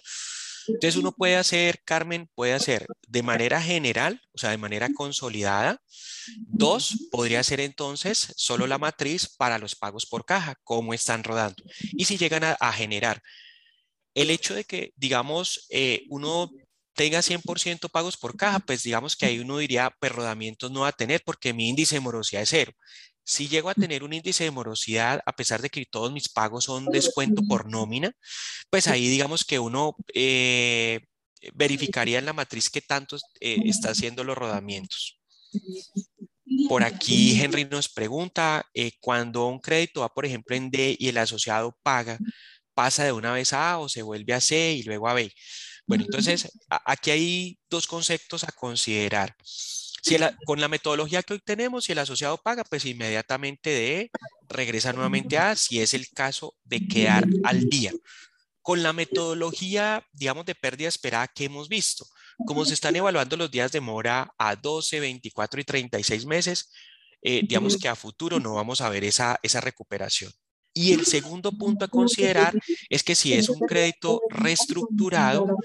[0.69, 5.83] Entonces uno puede hacer, Carmen, puede hacer de manera general, o sea, de manera consolidada.
[6.39, 11.65] Dos, podría ser entonces solo la matriz para los pagos por caja, cómo están rodando.
[11.95, 13.21] Y si llegan a, generar,
[14.15, 16.49] el hecho de que, digamos, eh, uno
[16.95, 20.89] tenga 100% pagos por caja, pues digamos que ahí uno diría, pues rodamientos no va
[20.89, 22.73] a tener porque mi índice de morosidad es cero.
[23.25, 26.65] Si llego a tener un índice de morosidad, a pesar de que todos mis pagos
[26.65, 28.13] son descuento por nómina,
[28.69, 31.01] pues ahí digamos que uno eh,
[31.55, 35.21] verificaría en la matriz qué tanto eh, está haciendo los rodamientos.
[36.69, 41.09] Por aquí Henry nos pregunta, eh, cuando un crédito va, por ejemplo, en D y
[41.09, 42.19] el asociado paga,
[42.75, 45.33] ¿pasa de una vez a A o se vuelve a C y luego a B?
[45.87, 49.37] Bueno, entonces aquí hay dos conceptos a considerar.
[49.45, 50.17] Si
[50.47, 54.11] con la metodología que hoy tenemos, si el asociado paga, pues inmediatamente de
[54.49, 57.93] regresa nuevamente a, si es el caso de quedar al día.
[58.63, 62.07] Con la metodología, digamos, de pérdida esperada que hemos visto,
[62.47, 66.71] como se están evaluando los días de mora a 12, 24 y 36 meses,
[67.23, 70.33] eh, digamos que a futuro no vamos a ver esa, esa recuperación.
[70.75, 72.55] Y el segundo punto a considerar
[72.89, 75.57] es que si es un crédito reestructurado,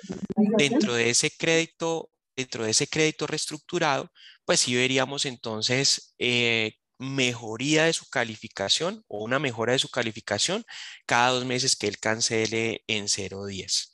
[0.58, 4.12] dentro de ese crédito, dentro de ese crédito reestructurado,
[4.46, 10.65] pues sí veríamos entonces eh, mejoría de su calificación o una mejora de su calificación
[11.06, 13.89] cada dos meses que él cancele en 0.10.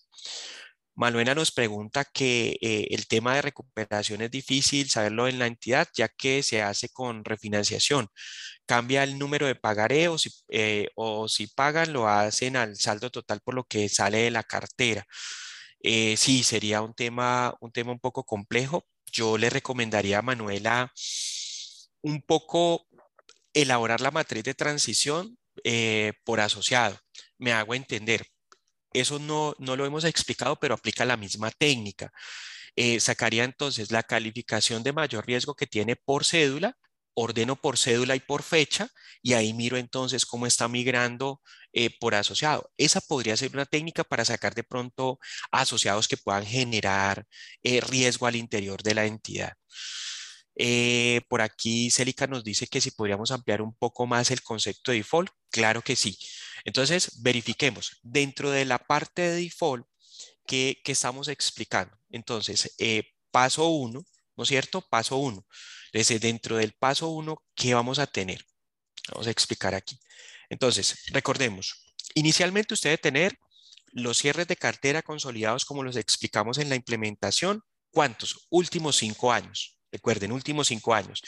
[0.95, 5.87] Manuela nos pregunta que eh, el tema de recuperación es difícil saberlo en la entidad
[5.95, 8.09] ya que se hace con refinanciación.
[8.65, 10.89] Cambia el número de pagaré o si, eh,
[11.55, 15.05] pagan lo hacen al saldo total por lo que sale de la cartera.
[15.81, 18.85] Eh, sí, sería un tema, un tema un poco complejo.
[19.11, 20.91] Yo le recomendaría a Manuela
[22.01, 22.87] un poco
[23.53, 25.37] elaborar la matriz de transición
[26.25, 26.99] por asociado.
[27.37, 28.32] Me hago entender
[28.93, 32.11] eso no, lo hemos explicado, pero aplica la misma técnica.
[32.75, 36.77] Eh, sacaría entonces la calificación de mayor riesgo que tiene por cédula,
[37.15, 38.89] ordeno por cédula y por fecha,
[39.21, 41.41] y ahí miro entonces cómo está migrando
[41.73, 42.71] eh, por asociado.
[42.77, 45.19] Esa podría ser una técnica para sacar de pronto
[45.51, 47.25] asociados que puedan generar
[47.63, 49.53] eh, riesgo al interior de la entidad.
[51.27, 54.97] Por aquí Célica nos dice que si podríamos ampliar un poco más el concepto de
[54.97, 55.31] default.
[55.49, 56.17] Claro que sí.
[56.65, 59.85] Entonces, verifiquemos dentro de la parte de default
[60.45, 61.97] que, estamos explicando.
[62.09, 64.81] Entonces, eh, paso uno, ¿no es cierto?
[64.81, 65.45] Paso uno.
[65.91, 68.45] Entonces, dentro del paso uno, ¿qué vamos a tener?
[69.11, 69.99] Vamos a explicar aquí.
[70.49, 71.85] Entonces, recordemos,
[72.15, 73.39] inicialmente usted debe tener
[73.91, 77.61] los cierres de cartera consolidados como los explicamos en la implementación.
[77.91, 78.47] ¿Cuántos?
[78.49, 79.72] Últimos cinco años.
[79.93, 81.21] Recuerden, últimos cinco años.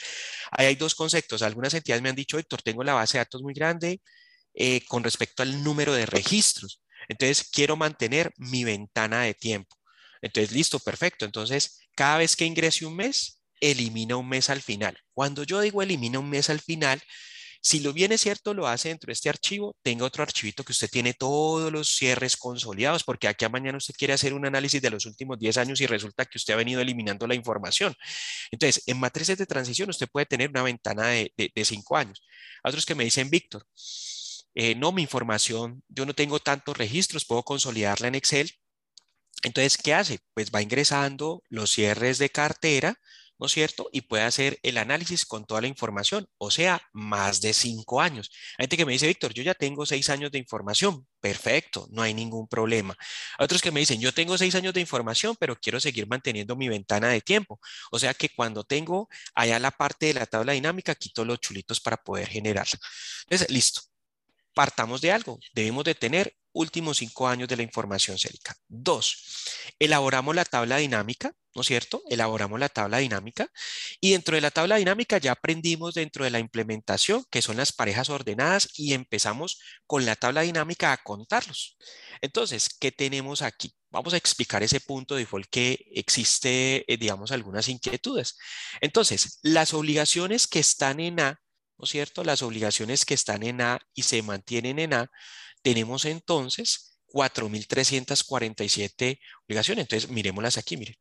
[0.50, 1.42] Ahí hay dos conceptos.
[1.42, 4.00] Algunas entidades me han dicho, Héctor, tengo la base de datos muy grande,
[4.54, 6.82] eh, con respecto al número de registros.
[7.08, 9.76] Entonces, quiero mantener mi ventana de tiempo.
[10.20, 11.24] Entonces, listo, perfecto.
[11.24, 14.98] Entonces, cada vez que ingrese un mes, elimina un mes al final.
[15.12, 17.00] Cuando yo digo elimina un mes al final,
[17.66, 20.70] si lo bien es cierto, lo hace dentro de este archivo, tenga otro archivito que
[20.70, 24.80] usted tiene todos los cierres consolidados, porque aquí a mañana usted quiere hacer un análisis
[24.80, 27.92] de los últimos 10 años y resulta que usted ha venido eliminando la información.
[28.52, 32.22] Entonces, en matrices de transición usted puede tener una ventana de 5 años.
[32.62, 33.66] Otros que me dicen, Víctor,
[34.54, 38.52] eh, no, mi información, yo no tengo tantos registros, puedo consolidarla en Excel.
[39.42, 40.20] Entonces, ¿qué hace?
[40.34, 42.96] Pues va ingresando los cierres de cartera,
[43.38, 43.88] ¿no es cierto?
[43.92, 48.30] Y puede hacer el análisis con toda la información, o sea, más de cinco años.
[48.58, 51.06] Hay gente que me dice, Víctor, yo ya tengo seis años de información.
[51.20, 52.96] Perfecto, no hay ningún problema.
[53.38, 56.68] otros que me dicen, yo tengo seis años de información, pero quiero seguir manteniendo mi
[56.68, 57.60] ventana de tiempo.
[57.90, 61.80] O sea que cuando tengo allá la parte de la tabla dinámica, quito los chulitos
[61.80, 62.78] para poder generarla.
[63.24, 63.82] Entonces, listo
[64.56, 65.38] partamos de algo.
[65.52, 68.56] Debemos de tener últimos cinco años de la información célica.
[68.66, 69.44] Dos,
[69.78, 72.02] elaboramos la tabla dinámica, ¿no es cierto?
[72.10, 73.50] Elaboramos la tabla dinámica
[73.98, 77.72] y dentro de la tabla dinámica ya aprendimos dentro de la implementación que son las
[77.72, 81.78] parejas ordenadas y empezamos con la tabla dinámica a contarlos.
[82.20, 83.74] Entonces, ¿qué tenemos aquí?
[83.90, 88.36] Vamos a explicar ese punto de default que existe, eh, digamos, algunas inquietudes.
[88.82, 91.40] Entonces, las obligaciones que están en A,
[91.78, 92.22] ¿no es cierto?
[92.22, 95.10] Las obligaciones que están en A y se mantienen en A,
[95.62, 99.84] tenemos entonces 4.347 obligaciones.
[99.84, 100.96] Entonces, miremoslas aquí, miren.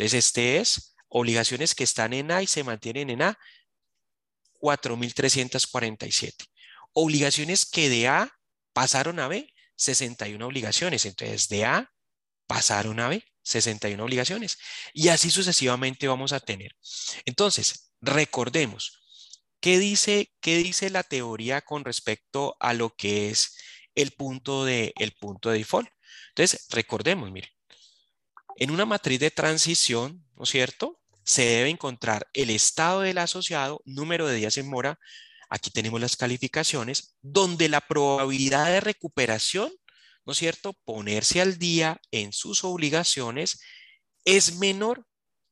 [0.00, 3.38] Entonces, este es obligaciones que están en A y se mantienen en A,
[4.58, 6.46] 4.347.
[6.94, 8.32] Obligaciones que de A
[8.72, 11.04] pasaron a B, 61 obligaciones.
[11.04, 11.92] Entonces, de A
[12.46, 14.56] pasaron a B, 61 obligaciones.
[14.94, 16.74] Y así sucesivamente vamos a tener.
[17.26, 19.02] Entonces, recordemos,
[19.60, 23.54] ¿qué dice, qué dice la teoría con respecto a lo que es
[23.94, 25.90] el punto de, el punto de default.
[26.30, 27.50] Entonces, recordemos, miren,
[28.60, 31.00] en una matriz de transición, ¿no es cierto?
[31.24, 35.00] Se debe encontrar el estado del asociado, número de días en mora,
[35.48, 39.72] aquí tenemos las calificaciones, donde la probabilidad de recuperación,
[40.24, 40.74] ¿no es cierto?
[40.84, 43.60] Ponerse al día en sus obligaciones
[44.24, 45.04] es menor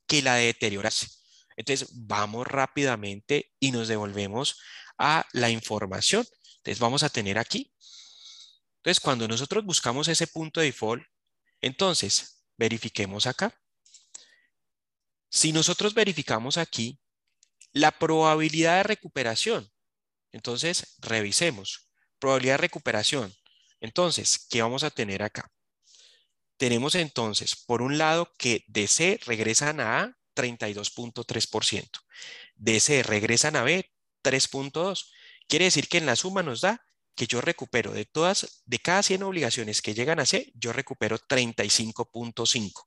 [0.06, 1.08] que la de deteriorarse.
[1.56, 4.60] Entonces, vamos rápidamente y nos devolvemos
[4.96, 6.24] a la información.
[6.58, 7.72] Entonces, vamos a tener aquí
[8.88, 11.02] entonces, cuando nosotros buscamos ese punto de default,
[11.60, 13.58] entonces verifiquemos acá.
[15.30, 16.98] Si nosotros verificamos aquí
[17.72, 19.70] la probabilidad de recuperación,
[20.32, 21.90] entonces revisemos.
[22.18, 23.34] Probabilidad de recuperación.
[23.80, 25.50] Entonces, ¿qué vamos a tener acá?
[26.56, 31.88] Tenemos entonces, por un lado, que de C regresan a A 32.3%.
[32.56, 33.92] De C regresan a B
[34.24, 35.10] 3.2.
[35.46, 36.84] Quiere decir que en la suma nos da
[37.18, 41.18] que yo recupero de todas, de cada 100 obligaciones que llegan a C, yo recupero
[41.18, 42.84] 35.5.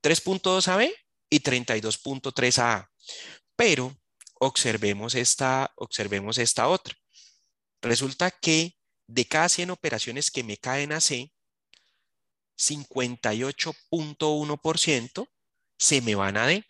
[0.00, 0.94] 3.2 a B
[1.28, 2.88] y 32.3 a A.
[3.56, 3.92] Pero
[4.38, 6.94] observemos esta, observemos esta otra.
[7.82, 8.76] Resulta que
[9.08, 11.32] de cada 100 operaciones que me caen a C,
[12.56, 15.28] 58.1%
[15.76, 16.64] se me van a D.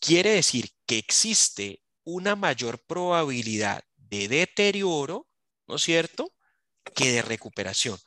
[0.00, 5.28] Quiere decir que existe una mayor probabilidad de deterioro
[5.66, 6.32] ¿no es cierto?,
[6.94, 7.98] que de recuperación.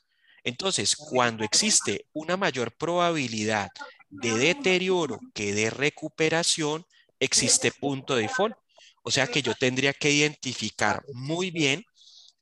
[0.44, 3.70] Entonces, cuando existe una mayor probabilidad
[4.10, 6.86] de deterioro que de recuperación,
[7.20, 8.56] existe punto de default.
[9.04, 11.84] O sea que yo tendría que identificar muy bien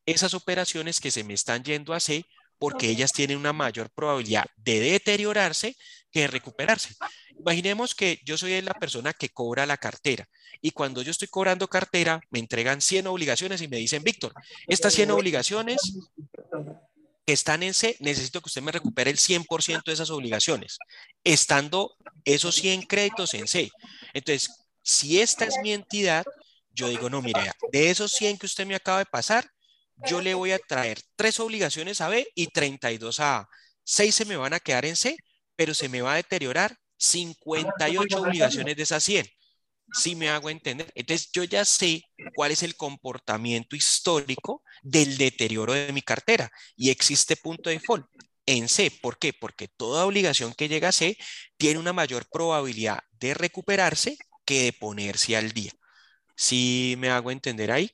[0.06, 2.26] esas operaciones que se me están yendo a C
[2.58, 5.76] porque ellas tienen una mayor probabilidad de deteriorarse
[6.12, 6.96] que recuperarse.
[7.38, 10.28] Imaginemos que yo soy la persona que cobra la cartera
[10.62, 14.34] y cuando yo estoy cobrando cartera me entregan 100 obligaciones y me dicen, Víctor,
[14.68, 15.98] estas 100 obligaciones
[17.26, 20.78] que están en C, necesito que usted me recupere el 100% de esas obligaciones,
[21.24, 23.70] estando esos 100 créditos en C.
[24.14, 24.50] Entonces,
[24.82, 26.26] si esta es mi entidad,
[26.72, 29.50] yo digo, no, mire, de esos 100 que usted me acaba de pasar,
[30.08, 33.50] yo le voy a traer tres obligaciones a B y 32 a A.
[33.84, 35.18] 6 se me van a quedar en C,
[35.58, 39.28] pero se me va a deteriorar 58 obligaciones de esas 100.
[39.92, 40.92] Si me hago entender.
[40.96, 42.04] Entonces yo ya sé
[42.36, 48.06] cuál es el comportamiento histórico del deterioro de mi cartera y existe punto de default
[48.46, 48.92] en C.
[49.02, 49.34] ¿Por qué?
[49.34, 51.18] Porque toda obligación que llega a C
[51.58, 55.72] tiene una mayor probabilidad de recuperarse que de ponerse al día.
[56.36, 57.92] Si me hago entender ahí.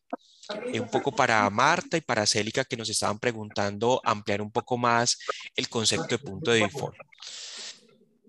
[0.74, 4.78] Eh, un poco para Marta y para Célica que nos estaban preguntando ampliar un poco
[4.78, 5.18] más
[5.56, 6.96] el concepto de punto de default.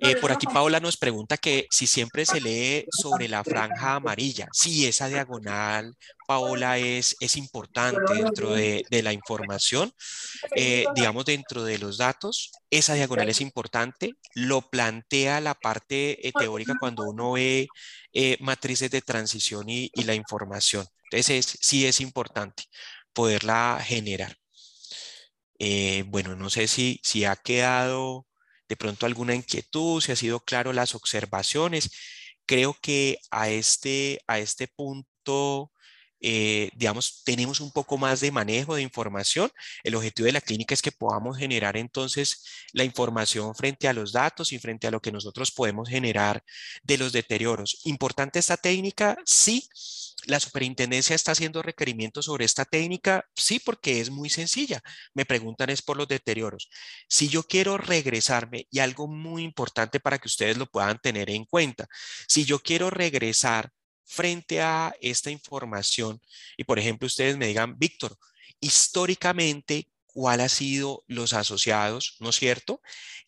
[0.00, 4.48] Eh, por aquí Paola nos pregunta que si siempre se lee sobre la franja amarilla.
[4.52, 9.92] Sí, esa diagonal, Paola, es, es importante dentro de, de la información.
[10.56, 14.12] Eh, digamos, dentro de los datos, esa diagonal es importante.
[14.34, 17.68] Lo plantea la parte teórica cuando uno ve
[18.40, 20.86] matrices de transición y, y la información.
[21.10, 22.64] Entonces, sí es importante
[23.12, 24.36] poderla generar.
[25.58, 28.26] Eh, bueno, no sé si, si ha quedado
[28.68, 31.90] de pronto alguna inquietud, si ha sido claro las observaciones.
[32.46, 35.72] Creo que a este, a este punto
[36.26, 39.50] eh, digamos, tenemos un poco más de manejo de información.
[39.82, 44.12] El objetivo de la clínica es que podamos generar entonces la información frente a los
[44.12, 46.42] datos y frente a lo que nosotros podemos generar
[46.82, 47.82] de los deterioros.
[47.84, 49.18] ¿Importante esta técnica?
[49.26, 49.68] Sí.
[50.26, 53.26] ¿La superintendencia está haciendo requerimientos sobre esta técnica?
[53.36, 54.80] Sí, porque es muy sencilla.
[55.12, 56.70] Me preguntan es por los deterioros.
[57.06, 61.44] Si yo quiero regresarme, y algo muy importante para que ustedes lo puedan tener en
[61.44, 61.86] cuenta,
[62.26, 63.70] si yo quiero regresar
[64.04, 66.20] frente a esta información
[66.56, 68.16] y, por ejemplo, ustedes me digan, Víctor,
[68.60, 72.80] históricamente, cuál ha sido los asociados, ¿no es cierto?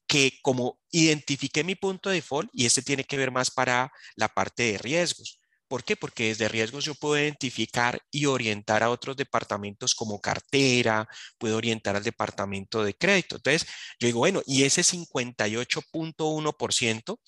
[0.06, 4.28] Que como identifique mi punto de default, y este tiene que ver más para la
[4.28, 5.40] parte de riesgos.
[5.68, 5.96] ¿Por qué?
[5.96, 11.08] Porque desde riesgos yo puedo identificar y orientar a otros departamentos como cartera,
[11.38, 13.36] puedo orientar al departamento de crédito.
[13.36, 13.66] Entonces,
[13.98, 17.18] yo digo, bueno, y ese 58.1%,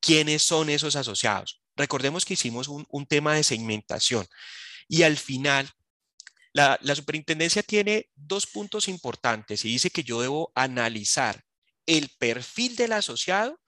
[0.00, 1.61] ¿quiénes son esos asociados?
[1.76, 4.26] Recordemos que hicimos un, un tema de segmentación
[4.88, 5.72] y al final
[6.52, 11.44] la, superintendencia tiene dos puntos importantes y dice que yo debo analizar
[11.86, 13.58] el perfil del asociado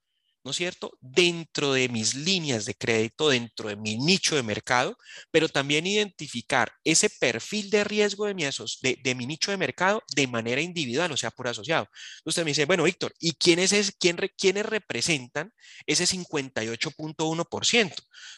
[0.45, 0.97] ¿no es cierto?
[1.01, 4.97] Dentro de mis líneas de crédito, dentro de mi nicho de mercado,
[5.31, 10.27] pero también identificar ese perfil de riesgo de mi, de, mi nicho de mercado de
[10.27, 11.89] manera individual, o sea, por asociado.
[12.27, 15.53] Usted me dice, bueno, Víctor, ¿y quiénes, es, quién, quiénes representan
[15.87, 17.95] ese 58.1%?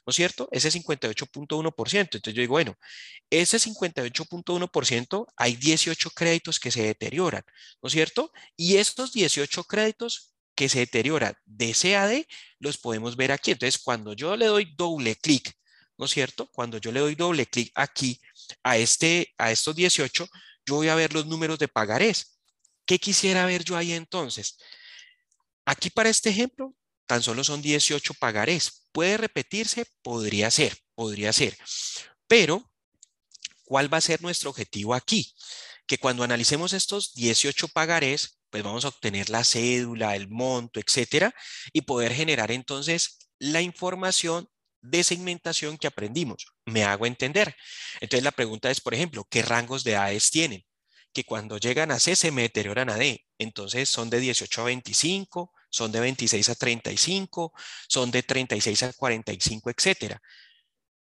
[0.07, 0.49] ¿No es cierto?
[0.53, 1.99] Ese 58.1%.
[2.01, 2.77] Entonces yo digo, bueno,
[3.31, 7.43] ese 58.1% hay 18 créditos que se deterioran,
[7.83, 8.31] ¿no es cierto?
[8.57, 12.25] Y estos 18 créditos que se deteriora de CAD,
[12.59, 13.53] los podemos ver aquí.
[13.53, 15.53] Entonces, cuando yo le doy doble clic,
[15.99, 16.51] ¿no es cierto?
[16.51, 18.21] Cuando yo le doy doble clic aquí
[18.63, 20.29] a, este, a estos 18,
[20.67, 22.39] yo voy a ver los números de pagarés.
[22.87, 24.57] ¿Qué quisiera ver yo ahí entonces?
[25.65, 26.75] Aquí para este ejemplo,
[27.07, 28.87] tan solo son 18 pagarés.
[28.93, 29.87] ¿Puede repetirse?
[30.03, 31.57] Podría ser, podría ser.
[32.27, 32.73] Pero,
[33.65, 35.35] ¿cuál va a ser nuestro objetivo aquí?
[35.87, 41.35] Que cuando analicemos estos 18 pagarés, pues vamos a obtener la cédula, el monto, etcétera,
[41.73, 44.49] y poder generar entonces la información
[44.81, 46.47] de segmentación que aprendimos.
[46.65, 47.57] Me hago entender.
[48.01, 50.65] Entonces la pregunta es, por ejemplo, ¿qué rangos de edades tienen?
[51.13, 53.25] Que cuando llegan a C se me deterioran a D.
[53.39, 57.53] Entonces son de 18 a 25, son de 26 a 35,
[57.89, 60.21] son de 36 a 45, etcétera.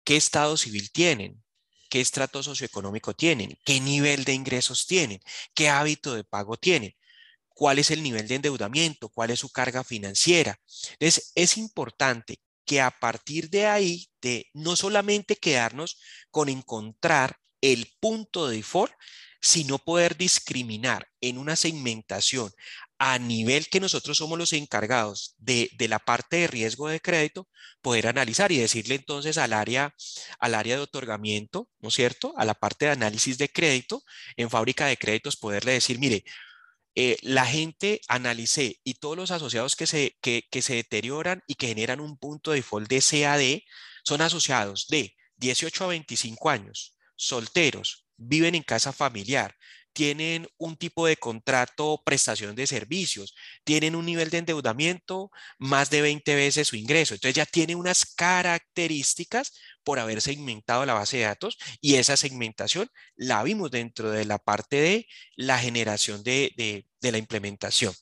[0.04, 1.44] ¿Qué estado civil tienen?
[1.90, 3.58] ¿Qué estrato socioeconómico tienen?
[3.66, 5.20] ¿Qué nivel de ingresos tienen?
[5.54, 6.94] ¿Qué hábito de pago tienen?
[7.54, 10.60] Cuál es el nivel de endeudamiento, cuál es su carga financiera.
[10.94, 16.00] Entonces, es importante que a partir de ahí, de no solamente quedarnos
[16.32, 18.94] con encontrar el punto de default,
[19.42, 22.50] sino poder discriminar en una segmentación
[22.98, 27.50] a nivel que nosotros somos los encargados de, de, la parte de riesgo de crédito,
[27.82, 29.94] poder analizar y decirle entonces al área,
[30.40, 32.34] al área de otorgamiento, ¿no es cierto?
[32.38, 34.04] A la parte de análisis de crédito,
[34.38, 36.24] en fábrica de créditos, poderle decir, mire,
[36.96, 41.68] eh, la gente analicé y todos los asociados que se, que, se deterioran y que
[41.68, 43.60] generan un punto de default de CAD
[44.04, 49.56] son asociados de 18 a 25 años, solteros, viven en casa familiar,
[49.94, 56.02] tienen un tipo de contrato prestación de servicios, tienen un nivel de endeudamiento más de
[56.02, 57.14] 20 veces su ingreso.
[57.14, 59.54] Entonces ya tiene unas características
[59.84, 64.40] por haber segmentado la base de datos y esa segmentación la vimos dentro de la
[64.40, 67.94] parte de la generación de, la implementación.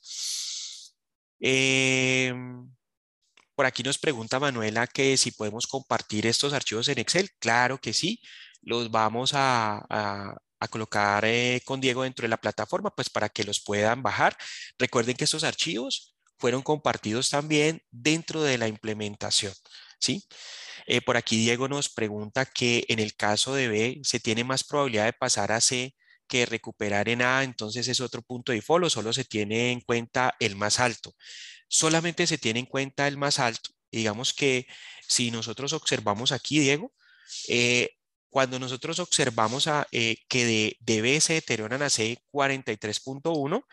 [1.40, 2.70] Em,
[3.56, 7.30] por aquí nos pregunta Manuela que si podemos compartir estos archivos en Excel.
[7.40, 8.22] Claro que sí,
[8.62, 9.86] los vamos a,
[10.62, 14.38] a colocar eh, con Diego dentro de la plataforma, pues para que los puedan bajar.
[14.78, 19.54] Recuerden que estos archivos fueron compartidos también dentro de la implementación,
[20.00, 20.24] ¿sí?
[20.86, 24.64] Eh, por aquí Diego nos pregunta que en el caso de B se tiene más
[24.64, 25.96] probabilidad de pasar a C
[26.28, 30.36] que recuperar en A, entonces es otro punto de o solo se tiene en cuenta
[30.40, 31.14] el más alto.
[31.68, 33.72] Solamente se tiene en cuenta el más alto.
[33.92, 34.68] Digamos que
[35.08, 36.94] si nosotros observamos aquí, Diego,
[37.50, 37.90] eh,
[38.30, 43.66] cuando nosotros observamos a, eh, que de, B se deterioran a C43.1,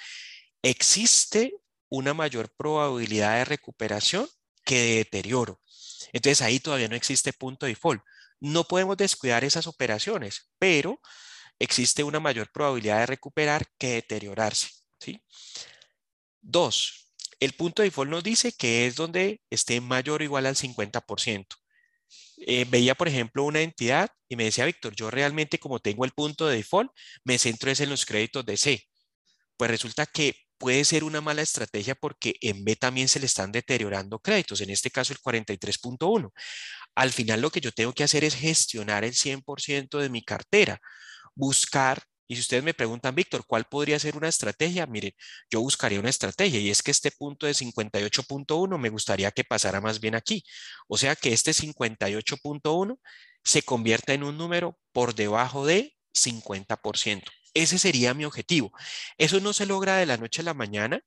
[0.62, 1.54] existe
[1.88, 4.28] una mayor probabilidad de recuperación
[4.64, 5.61] que de deterioro.
[6.12, 8.03] Entonces ahí todavía no existe punto de default.
[8.40, 11.01] No podemos descuidar esas operaciones, pero
[11.59, 14.68] existe una mayor probabilidad de recuperar que deteriorarse.
[15.01, 15.22] ¿sí?
[16.40, 20.57] Dos, el punto de default nos dice que es donde esté mayor o igual al
[20.57, 21.46] 50%.
[22.38, 26.12] Eh, veía, por ejemplo, una entidad y me decía, Víctor, yo realmente como tengo el
[26.12, 26.90] punto de default,
[27.24, 28.88] me centro es en los créditos de C.
[29.57, 33.52] Pues resulta que puede ser una mala estrategia porque en B también se le están
[33.52, 36.32] deteriorando créditos, en este caso el 43.1.
[36.94, 40.80] Al final lo que yo tengo que hacer es gestionar el 100% de mi cartera,
[41.34, 44.86] buscar y si ustedes me preguntan, Víctor, ¿cuál podría ser una estrategia?
[44.86, 45.12] Miren,
[45.50, 49.80] yo buscaría una estrategia y es que este punto de 58.1 me gustaría que pasara
[49.80, 50.44] más bien aquí.
[50.88, 52.98] O sea que este 58.1
[53.42, 57.38] se convierta en un número por debajo de 50%.
[57.59, 58.72] Ese sería mi objetivo.
[59.16, 61.02] Eso no se logra de la noche a la mañana.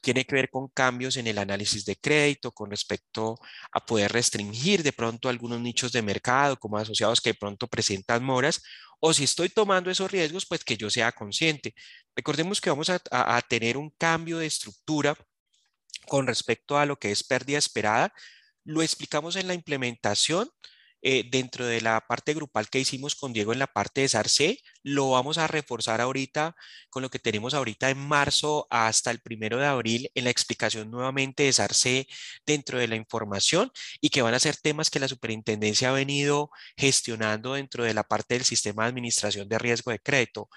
[0.00, 3.36] tiene que ver con cambios en el análisis de crédito con respecto
[3.72, 8.22] a poder restringir de pronto algunos nichos de mercado como asociados que de pronto presentan
[8.22, 8.62] moras
[9.00, 11.74] o si estoy tomando esos riesgos, pues que yo sea consciente.
[12.14, 15.16] Recordemos que vamos a, a tener un cambio de estructura
[16.06, 18.12] con respecto a lo que es pérdida esperada.
[18.64, 20.48] Lo explicamos en la implementación
[21.08, 24.58] eh, dentro de la parte grupal que hicimos con Diego en la parte de SARC,
[24.82, 26.56] lo vamos a reforzar ahorita
[26.90, 30.90] con lo que tenemos ahorita en marzo hasta el primero de abril en la explicación
[30.90, 32.08] nuevamente de SARC
[32.44, 36.50] dentro de la información y que van a ser temas que la superintendencia ha venido
[36.76, 40.48] gestionando dentro de la parte del sistema de administración de riesgo de crédito.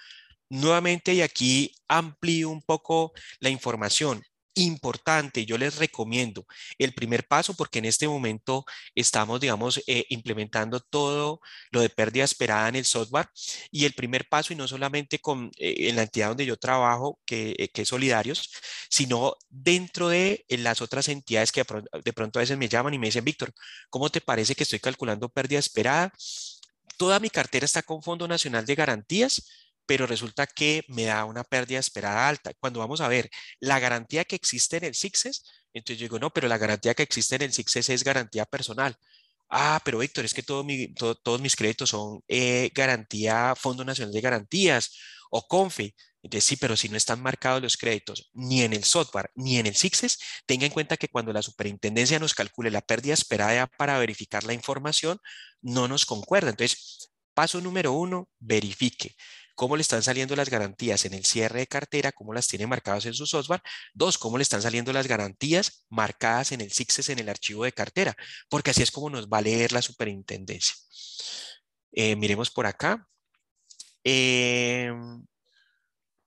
[0.49, 4.23] Nuevamente, y aquí amplío un poco la información
[4.63, 6.45] importante, yo les recomiendo
[6.77, 11.41] el primer paso porque en este momento estamos, digamos, eh, implementando todo
[11.71, 13.29] lo de pérdida esperada en el software
[13.71, 17.19] y el primer paso y no solamente con, eh, en la entidad donde yo trabajo,
[17.25, 18.49] que, eh, que es Solidarios,
[18.89, 21.63] sino dentro de las otras entidades que
[22.03, 23.53] de pronto a veces me llaman y me dicen, Víctor,
[23.89, 26.13] ¿cómo te parece que estoy calculando pérdida esperada?
[26.97, 29.43] Toda mi cartera está con Fondo Nacional de Garantías,
[29.89, 32.53] pero resulta que me da una pérdida esperada alta.
[32.59, 33.27] Cuando vamos a ver
[33.59, 37.01] la garantía que existe en el SIXES, entonces yo digo, no, pero la garantía que
[37.01, 38.95] existe en el SIXES es garantía personal.
[39.49, 40.63] Ah, pero Víctor, es que todos
[41.41, 44.95] mis créditos son eh, garantía, Fondo Nacional de Garantías
[45.31, 45.95] o CONFE.
[46.21, 49.65] Entonces, sí, pero si no están marcados los créditos ni en el software ni en
[49.65, 53.97] el SIXES, tenga en cuenta que cuando la superintendencia nos calcule la pérdida esperada para
[53.97, 55.19] verificar la información,
[55.63, 56.51] no nos concuerda.
[56.51, 59.15] Entonces, paso número uno, verifique
[59.59, 63.05] cómo le están saliendo las garantías en el cierre de cartera, cómo las tiene marcadas
[63.07, 63.61] en su software.
[63.93, 67.73] Dos, cómo le están saliendo las garantías marcadas en el SIXES en el archivo de
[67.73, 68.15] cartera,
[68.49, 70.75] porque así es como nos va a leer la superintendencia.
[71.91, 73.05] Eh, miremos por acá.
[74.05, 74.93] Eh,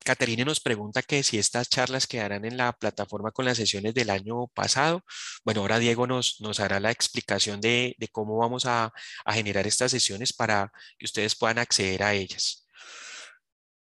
[0.05, 4.11] Caterina nos pregunta que si estas charlas quedarán en la plataforma con las sesiones del
[4.11, 5.05] año pasado.
[5.43, 8.93] Bueno, ahora Diego nos, nos hará la explicación de, cómo vamos a,
[9.27, 12.62] generar estas sesiones para que ustedes puedan acceder a ellas.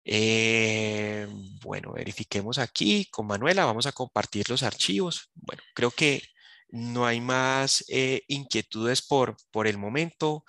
[0.09, 1.27] Eh,
[1.63, 5.31] bueno, verifiquemos aquí con Manuela, vamos a compartir los archivos.
[5.35, 6.23] Bueno, creo que
[6.69, 10.45] no hay más eh, inquietudes por, por el momento.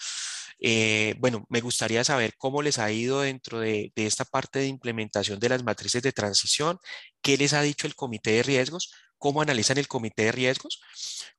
[0.60, 4.68] Eh, bueno, me gustaría saber cómo les ha ido dentro de, de, esta parte de
[4.68, 6.80] implementación de las matrices de transición,
[7.22, 10.82] qué les ha dicho el comité de riesgos, cómo analizan el comité de riesgos,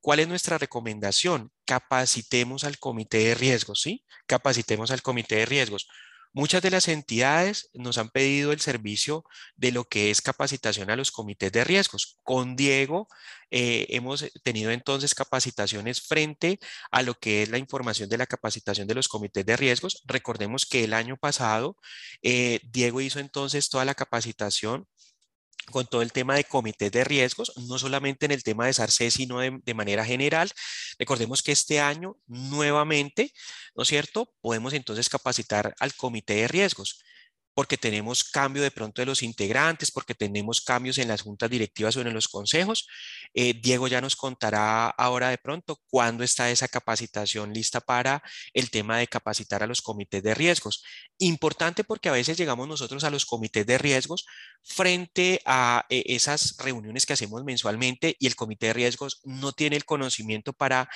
[0.00, 4.04] cuál es nuestra recomendación, capacitemos al comité de riesgos, ¿sí?
[4.26, 5.88] Capacitemos al comité de riesgos.
[6.32, 9.24] Muchas de las entidades nos han pedido el servicio
[9.56, 12.18] de lo que es capacitación a los comités de riesgos.
[12.22, 13.08] Con Diego
[13.50, 16.58] eh, hemos tenido entonces capacitaciones frente
[16.90, 20.02] a lo que es la información de la capacitación de los comités de riesgos.
[20.06, 21.76] Recordemos que el año pasado
[22.22, 24.86] eh, Diego hizo entonces toda la capacitación
[25.70, 29.10] con todo el tema de comités de riesgos, no solamente en el tema de SARCE,
[29.10, 30.50] sino de, de, manera general.
[30.98, 33.32] Recordemos que este año nuevamente,
[33.74, 34.32] ¿no es cierto?
[34.40, 37.02] Podemos entonces capacitar al comité de riesgos
[37.58, 41.96] porque tenemos cambio de pronto de los integrantes, porque tenemos cambios en las juntas directivas
[41.96, 42.86] o en los consejos.
[43.34, 48.70] Eh, Diego ya nos contará ahora de pronto cuándo está esa capacitación lista para el
[48.70, 50.84] tema de capacitar a los comités de riesgos.
[51.18, 54.24] Importante porque a veces llegamos nosotros a los comités de riesgos
[54.62, 59.74] frente a eh, esas reuniones que hacemos mensualmente y el comité de riesgos no tiene
[59.74, 60.88] el conocimiento para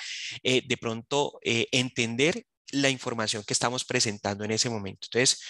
[0.43, 5.07] eh, de pronto entender la información que estamos presentando en ese momento.
[5.07, 5.41] Entonces,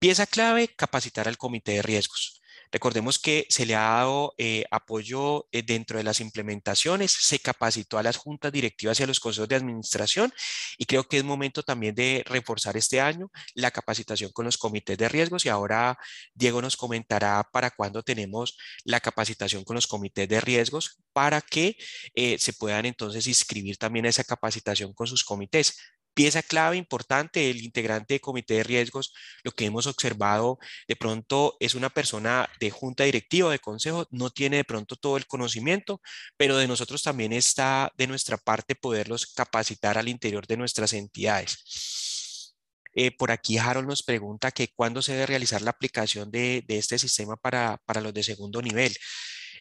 [0.00, 2.40] Pieza clave, capacitar al comité de riesgos.
[2.72, 7.98] Recordemos que se le ha dado eh, apoyo eh, dentro de las implementaciones, se capacitó
[7.98, 10.32] a las juntas directivas y a los consejos de administración
[10.78, 14.96] y creo que es momento también de reforzar este año la capacitación con los comités
[14.96, 15.98] de riesgos y ahora
[16.32, 21.76] Diego nos comentará para cuándo tenemos la capacitación con los comités de riesgos para que
[22.14, 25.76] eh, se puedan entonces inscribir también esa capacitación con sus comités
[26.20, 31.56] pieza clave importante, el integrante de comité de riesgos, lo que hemos observado de pronto
[31.60, 36.02] es una persona de junta directiva, de consejo, no tiene de pronto todo el conocimiento,
[36.36, 42.54] pero de nosotros también está de nuestra parte poderlos capacitar al interior de nuestras entidades.
[42.92, 46.76] Eh, por aquí Harold nos pregunta que cuándo se debe realizar la aplicación de, de
[46.76, 48.94] este sistema para, para los de segundo nivel.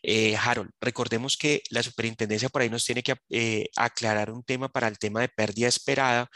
[0.03, 4.69] Eh, Harold, recordemos que la superintendencia por ahí nos tiene que eh, aclarar un tema
[4.69, 6.29] para el tema de pérdida esperada.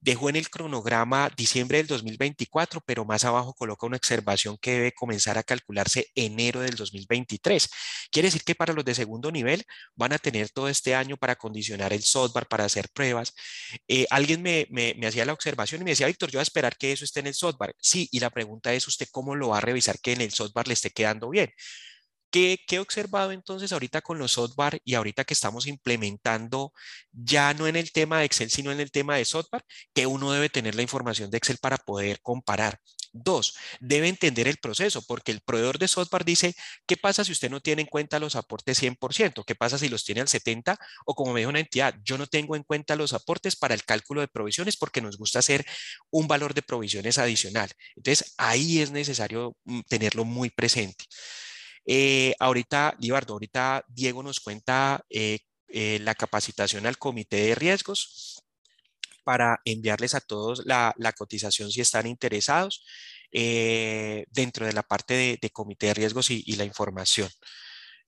[0.00, 4.92] Dejó en el cronograma diciembre del 2024, pero más abajo coloca una observación que debe
[4.92, 7.68] comenzar a calcularse enero del 2023.
[8.10, 11.36] Quiere decir que para los de segundo nivel van a tener todo este año para
[11.36, 13.32] condicionar el software, para hacer pruebas.
[13.86, 16.42] Eh, alguien me, me, me hacía la observación y me decía, Víctor, yo voy a
[16.42, 17.74] esperar que eso esté en el software.
[17.78, 20.66] Sí, y la pregunta es, ¿usted cómo lo va a revisar que en el software
[20.66, 21.52] le esté quedando bien?
[22.32, 26.72] ¿Qué, he observado entonces ahorita con los software y ahorita que estamos implementando
[27.12, 29.64] ya no en el tema de Excel, sino en el tema de software?
[29.94, 32.80] Que uno debe tener la información de Excel para poder comparar.
[33.12, 36.54] Dos, debe entender el proceso, porque el proveedor de software dice,
[36.86, 39.44] ¿qué pasa si usted no tiene en cuenta los aportes 100%?
[39.44, 40.78] ¿Qué pasa si los tiene al 70%?
[41.04, 43.84] O como me dijo una entidad, yo no tengo en cuenta los aportes para el
[43.84, 45.66] cálculo de provisiones porque nos gusta hacer
[46.10, 47.70] un valor de provisiones adicional.
[47.94, 51.04] Entonces, ahí es necesario mm, tenerlo muy presente.
[51.86, 58.42] Eh, ahorita, Libardo, ahorita Diego nos cuenta eh, eh, la capacitación al comité de riesgos
[59.24, 62.84] para enviarles a todos la, cotización si están interesados
[63.30, 67.30] dentro de la parte de, comité de riesgos y la información.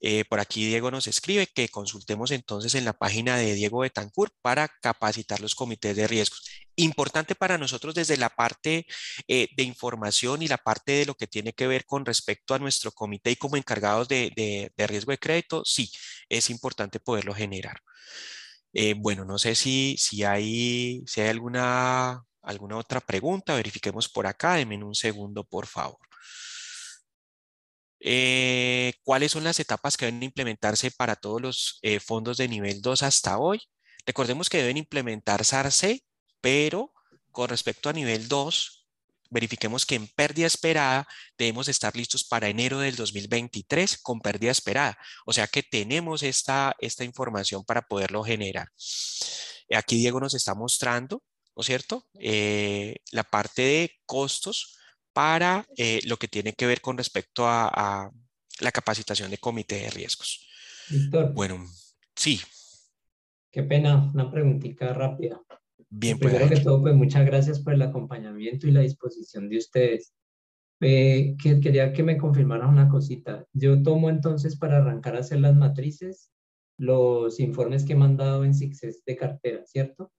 [0.07, 4.35] Eh, por aquí Diego nos escribe que consultemos entonces en la página de Diego Betancourt
[4.43, 6.43] para capacitar los comités de riesgos.
[6.77, 8.87] Importante para nosotros desde la parte
[9.29, 12.59] eh, de información y la parte de lo que tiene que ver con respecto a
[12.59, 15.91] nuestro comité y como encargados de, riesgo de crédito, sí,
[16.29, 17.81] es importante poderlo generar.
[18.75, 24.27] Eh, bueno, no sé si, si, hay, si hay alguna, alguna otra pregunta, verifiquemos por
[24.27, 25.99] acá, denme un segundo, por favor.
[28.07, 32.83] Eh, ¿Cuáles son las etapas que deben implementarse para todos los eh, fondos de nivel
[32.83, 33.63] 2 hasta hoy?
[34.05, 35.43] Recordemos que deben implementar
[36.43, 36.93] pero
[37.33, 38.87] con respecto a nivel 2,
[39.31, 44.99] verifiquemos que en pérdida esperada debemos estar listos para enero del 2023 con pérdida esperada.
[45.25, 48.69] O sea que tenemos esta, esta información para poderlo generar.
[49.75, 51.23] Aquí Diego nos está mostrando,
[51.57, 52.07] ¿no es cierto?
[52.21, 54.77] Eh, la parte de costos
[55.15, 58.11] para eh, lo que tiene que ver con respecto a,
[58.61, 60.47] la capacitación de comité de riesgos.
[60.89, 61.33] Víctor.
[61.33, 61.67] Bueno,
[62.15, 62.41] sí.
[63.51, 65.41] Qué pena, una preguntita rápida.
[65.89, 66.33] Bien, pues.
[66.33, 70.13] Primero que todo, pues muchas gracias por el acompañamiento y la disposición de ustedes.
[70.81, 73.45] Eh, que, quería que me confirmaran una cosita.
[73.53, 76.31] Yo tomo entonces para arrancar a hacer las matrices
[76.77, 80.13] los informes que he mandado en SIXES de cartera, ¿cierto?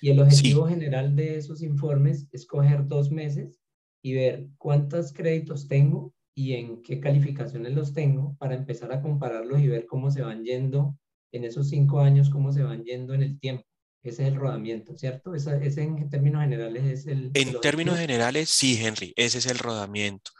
[0.00, 3.61] Y el objetivo general de esos informes es coger dos meses
[4.02, 9.60] y ver cuántos créditos tengo y en qué calificaciones los tengo para empezar a compararlos
[9.60, 10.96] y ver cómo se van yendo
[11.30, 13.64] en esos cinco años, cómo se van yendo en el tiempo.
[14.02, 15.34] Ese es el rodamiento, ¿cierto?
[15.34, 17.30] Ese, en términos generales es el...
[17.34, 20.32] En términos generales, sí, Henry, ese es el rodamiento.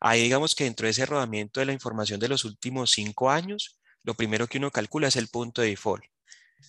[0.00, 3.80] Ahí digamos que dentro de ese rodamiento de la información de los últimos cinco años,
[4.02, 6.04] lo primero que uno calcula es el punto de default.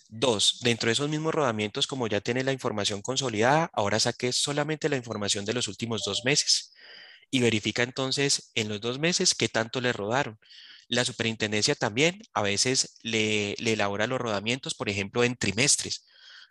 [0.10, 4.90] Dos, dentro de esos mismos rodamientos, como ya tiene la información consolidada, ahora saque solamente
[4.90, 6.74] la información de los últimos dos meses
[7.32, 10.40] y verifica entonces en los dos meses qué tanto le rodaron.
[10.88, 16.06] La superintendencia también a veces le, le elabora los rodamientos, por ejemplo, en trimestres.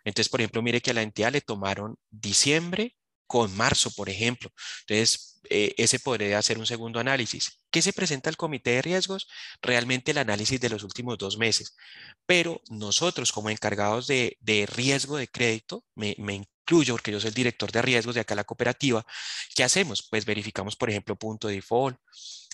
[0.05, 2.95] Entonces, por ejemplo, mire que a la entidad le tomaron diciembre
[3.27, 4.49] con marzo, por ejemplo.
[4.81, 7.59] Entonces, eh, ese podría hacer un segundo análisis.
[7.71, 9.27] ¿Qué se presenta al comité de riesgos?
[9.61, 11.75] Realmente el análisis de los últimos dos meses.
[12.25, 14.37] Pero nosotros como encargados de,
[14.73, 18.35] riesgo de crédito, me, me, incluyo porque yo soy el director de riesgos de acá
[18.35, 19.05] la cooperativa,
[19.55, 20.05] ¿qué hacemos?
[20.09, 21.97] Pues verificamos, por ejemplo, punto de default,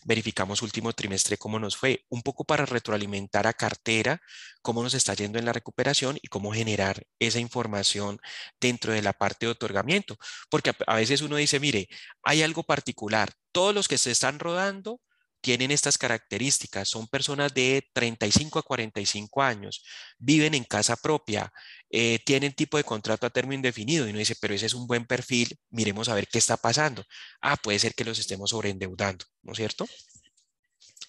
[0.06, 4.22] verificamos último trimestre cómo nos fue, un poco para retroalimentar a cartera
[4.62, 8.20] cómo nos está yendo en la recuperación y cómo generar esa información
[8.62, 10.18] dentro de la parte de otorgamiento.
[10.50, 11.90] Porque a, veces uno dice, mire,
[12.22, 15.02] hay algo particular, todos los que se están rodando
[15.44, 19.84] tienen estas características, son personas de 35 a 45 años,
[20.18, 21.52] viven en casa propia,
[21.90, 24.88] eh, tienen tipo de contrato a término indefinido y uno dice, pero ese es un
[24.88, 27.04] buen perfil, miremos a ver qué está pasando.
[27.42, 29.86] Ah, puede ser que los estemos sobreendeudando, ¿no es cierto?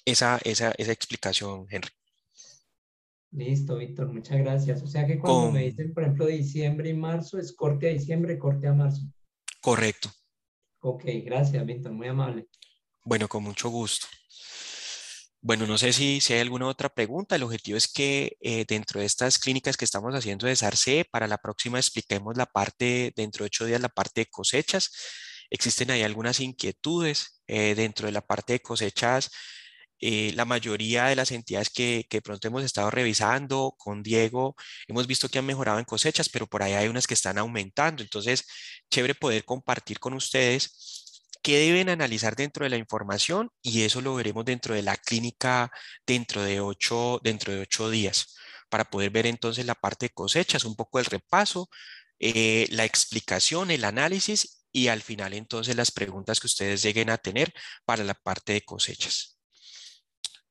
[0.04, 1.90] Esa, esa, esa explicación, Henry.
[3.30, 4.82] Listo, Víctor, muchas gracias.
[4.82, 8.38] O sea que cuando me dicen, por ejemplo, diciembre y marzo, es corte a diciembre,
[8.38, 9.02] corte a marzo.
[9.60, 10.10] Correcto.
[10.80, 12.48] Ok, gracias, Víctor, muy amable.
[13.04, 14.06] Bueno, con mucho gusto.
[15.46, 17.36] Bueno, no sé si, si hay alguna otra pregunta.
[17.36, 21.26] El objetivo es que eh, dentro de estas clínicas que estamos haciendo de SARCE, para
[21.26, 24.90] la próxima expliquemos la parte, dentro de ocho días, la parte de cosechas.
[25.50, 29.30] Existen ahí algunas inquietudes eh, dentro de la parte de cosechas.
[30.00, 34.56] Eh, la mayoría de las entidades que, que pronto hemos estado revisando con Diego,
[34.88, 38.02] hemos visto que han mejorado en cosechas, pero por ahí hay unas que están aumentando.
[38.02, 38.46] Entonces,
[38.90, 41.03] chévere poder compartir con ustedes
[41.44, 45.70] qué deben analizar dentro de la información y eso lo veremos dentro de la clínica
[46.06, 48.34] dentro de ocho, dentro de ocho días
[48.68, 51.68] para poder ver entonces la parte de cosechas, un poco el repaso,
[52.18, 57.18] eh, la explicación, el análisis y al final entonces las preguntas que ustedes lleguen a
[57.18, 57.52] tener
[57.84, 59.38] para la parte de cosechas.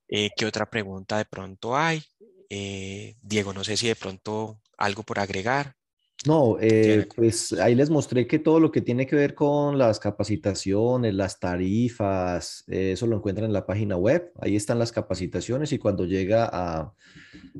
[0.08, 2.02] Eh, ¿Qué otra pregunta de pronto hay?
[2.50, 5.76] Eh, Diego, no sé si de pronto algo por agregar.
[6.26, 10.00] No, eh, pues ahí les mostré que todo lo que tiene que ver con las
[10.00, 14.32] capacitaciones, las tarifas, eh, eso lo encuentran en la página web.
[14.40, 16.94] Ahí están las capacitaciones y cuando llega a,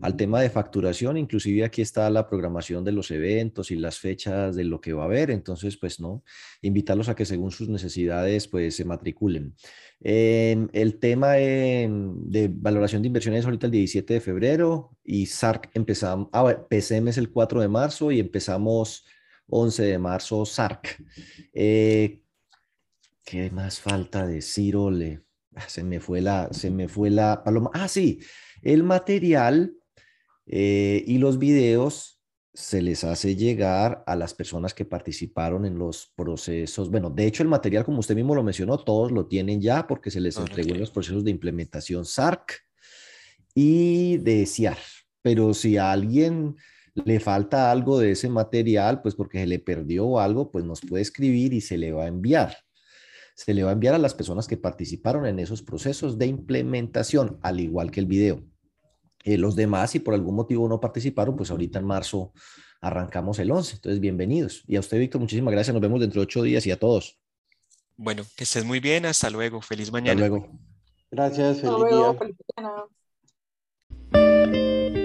[0.02, 4.56] al tema de facturación, inclusive aquí está la programación de los eventos y las fechas
[4.56, 5.30] de lo que va a haber.
[5.30, 6.24] Entonces, pues no,
[6.62, 9.56] invitarlos a que según sus necesidades, pues se matriculen.
[10.04, 16.66] El tema de valoración de inversiones ahorita el 17 de febrero y SARC empezamos, ah,
[16.70, 19.06] PCM es el 4 de marzo y empezamos
[19.48, 21.02] 11 de marzo SARC.
[21.54, 22.22] Eh,
[23.24, 25.22] ¿Qué más falta decir, Ole?
[25.56, 27.72] Ah, se me fue la, se me fue la paloma.
[27.74, 28.20] Ah, sí,
[28.62, 29.74] el material
[30.46, 32.13] eh, y los videos
[32.54, 36.92] se les hace llegar a las personas que participaron en los procesos.
[36.92, 40.12] Bueno, de hecho, el material, como usted mismo lo mencionó, todos lo tienen ya porque
[40.12, 42.62] se les entregó en los procesos de implementación SARC
[43.56, 44.78] y de CIAR.
[45.24, 46.56] Pero si a alguien
[46.94, 51.02] le falta algo de ese material, pues porque se le perdió algo, pues nos puede
[51.02, 52.56] escribir y se le va a enviar.
[53.36, 57.40] Se le va a enviar a las personas que participaron en esos procesos de implementación,
[57.42, 58.44] al igual que el video.
[59.24, 62.34] Eh, los demás, si por algún motivo no participaron, pues ahorita en marzo
[62.82, 63.76] arrancamos el 11.
[63.76, 64.64] Entonces, bienvenidos.
[64.68, 65.74] Y a usted, Víctor, muchísimas gracias.
[65.74, 67.18] Nos vemos dentro de ocho días y a todos.
[67.96, 69.06] Bueno, que estés muy bien.
[69.06, 69.62] Hasta luego.
[69.62, 70.22] Feliz mañana.
[70.22, 70.60] Hasta luego.
[71.10, 71.62] Gracias.
[71.62, 72.14] Feliz día.
[72.14, 72.36] Feliz
[74.12, 75.03] mañana.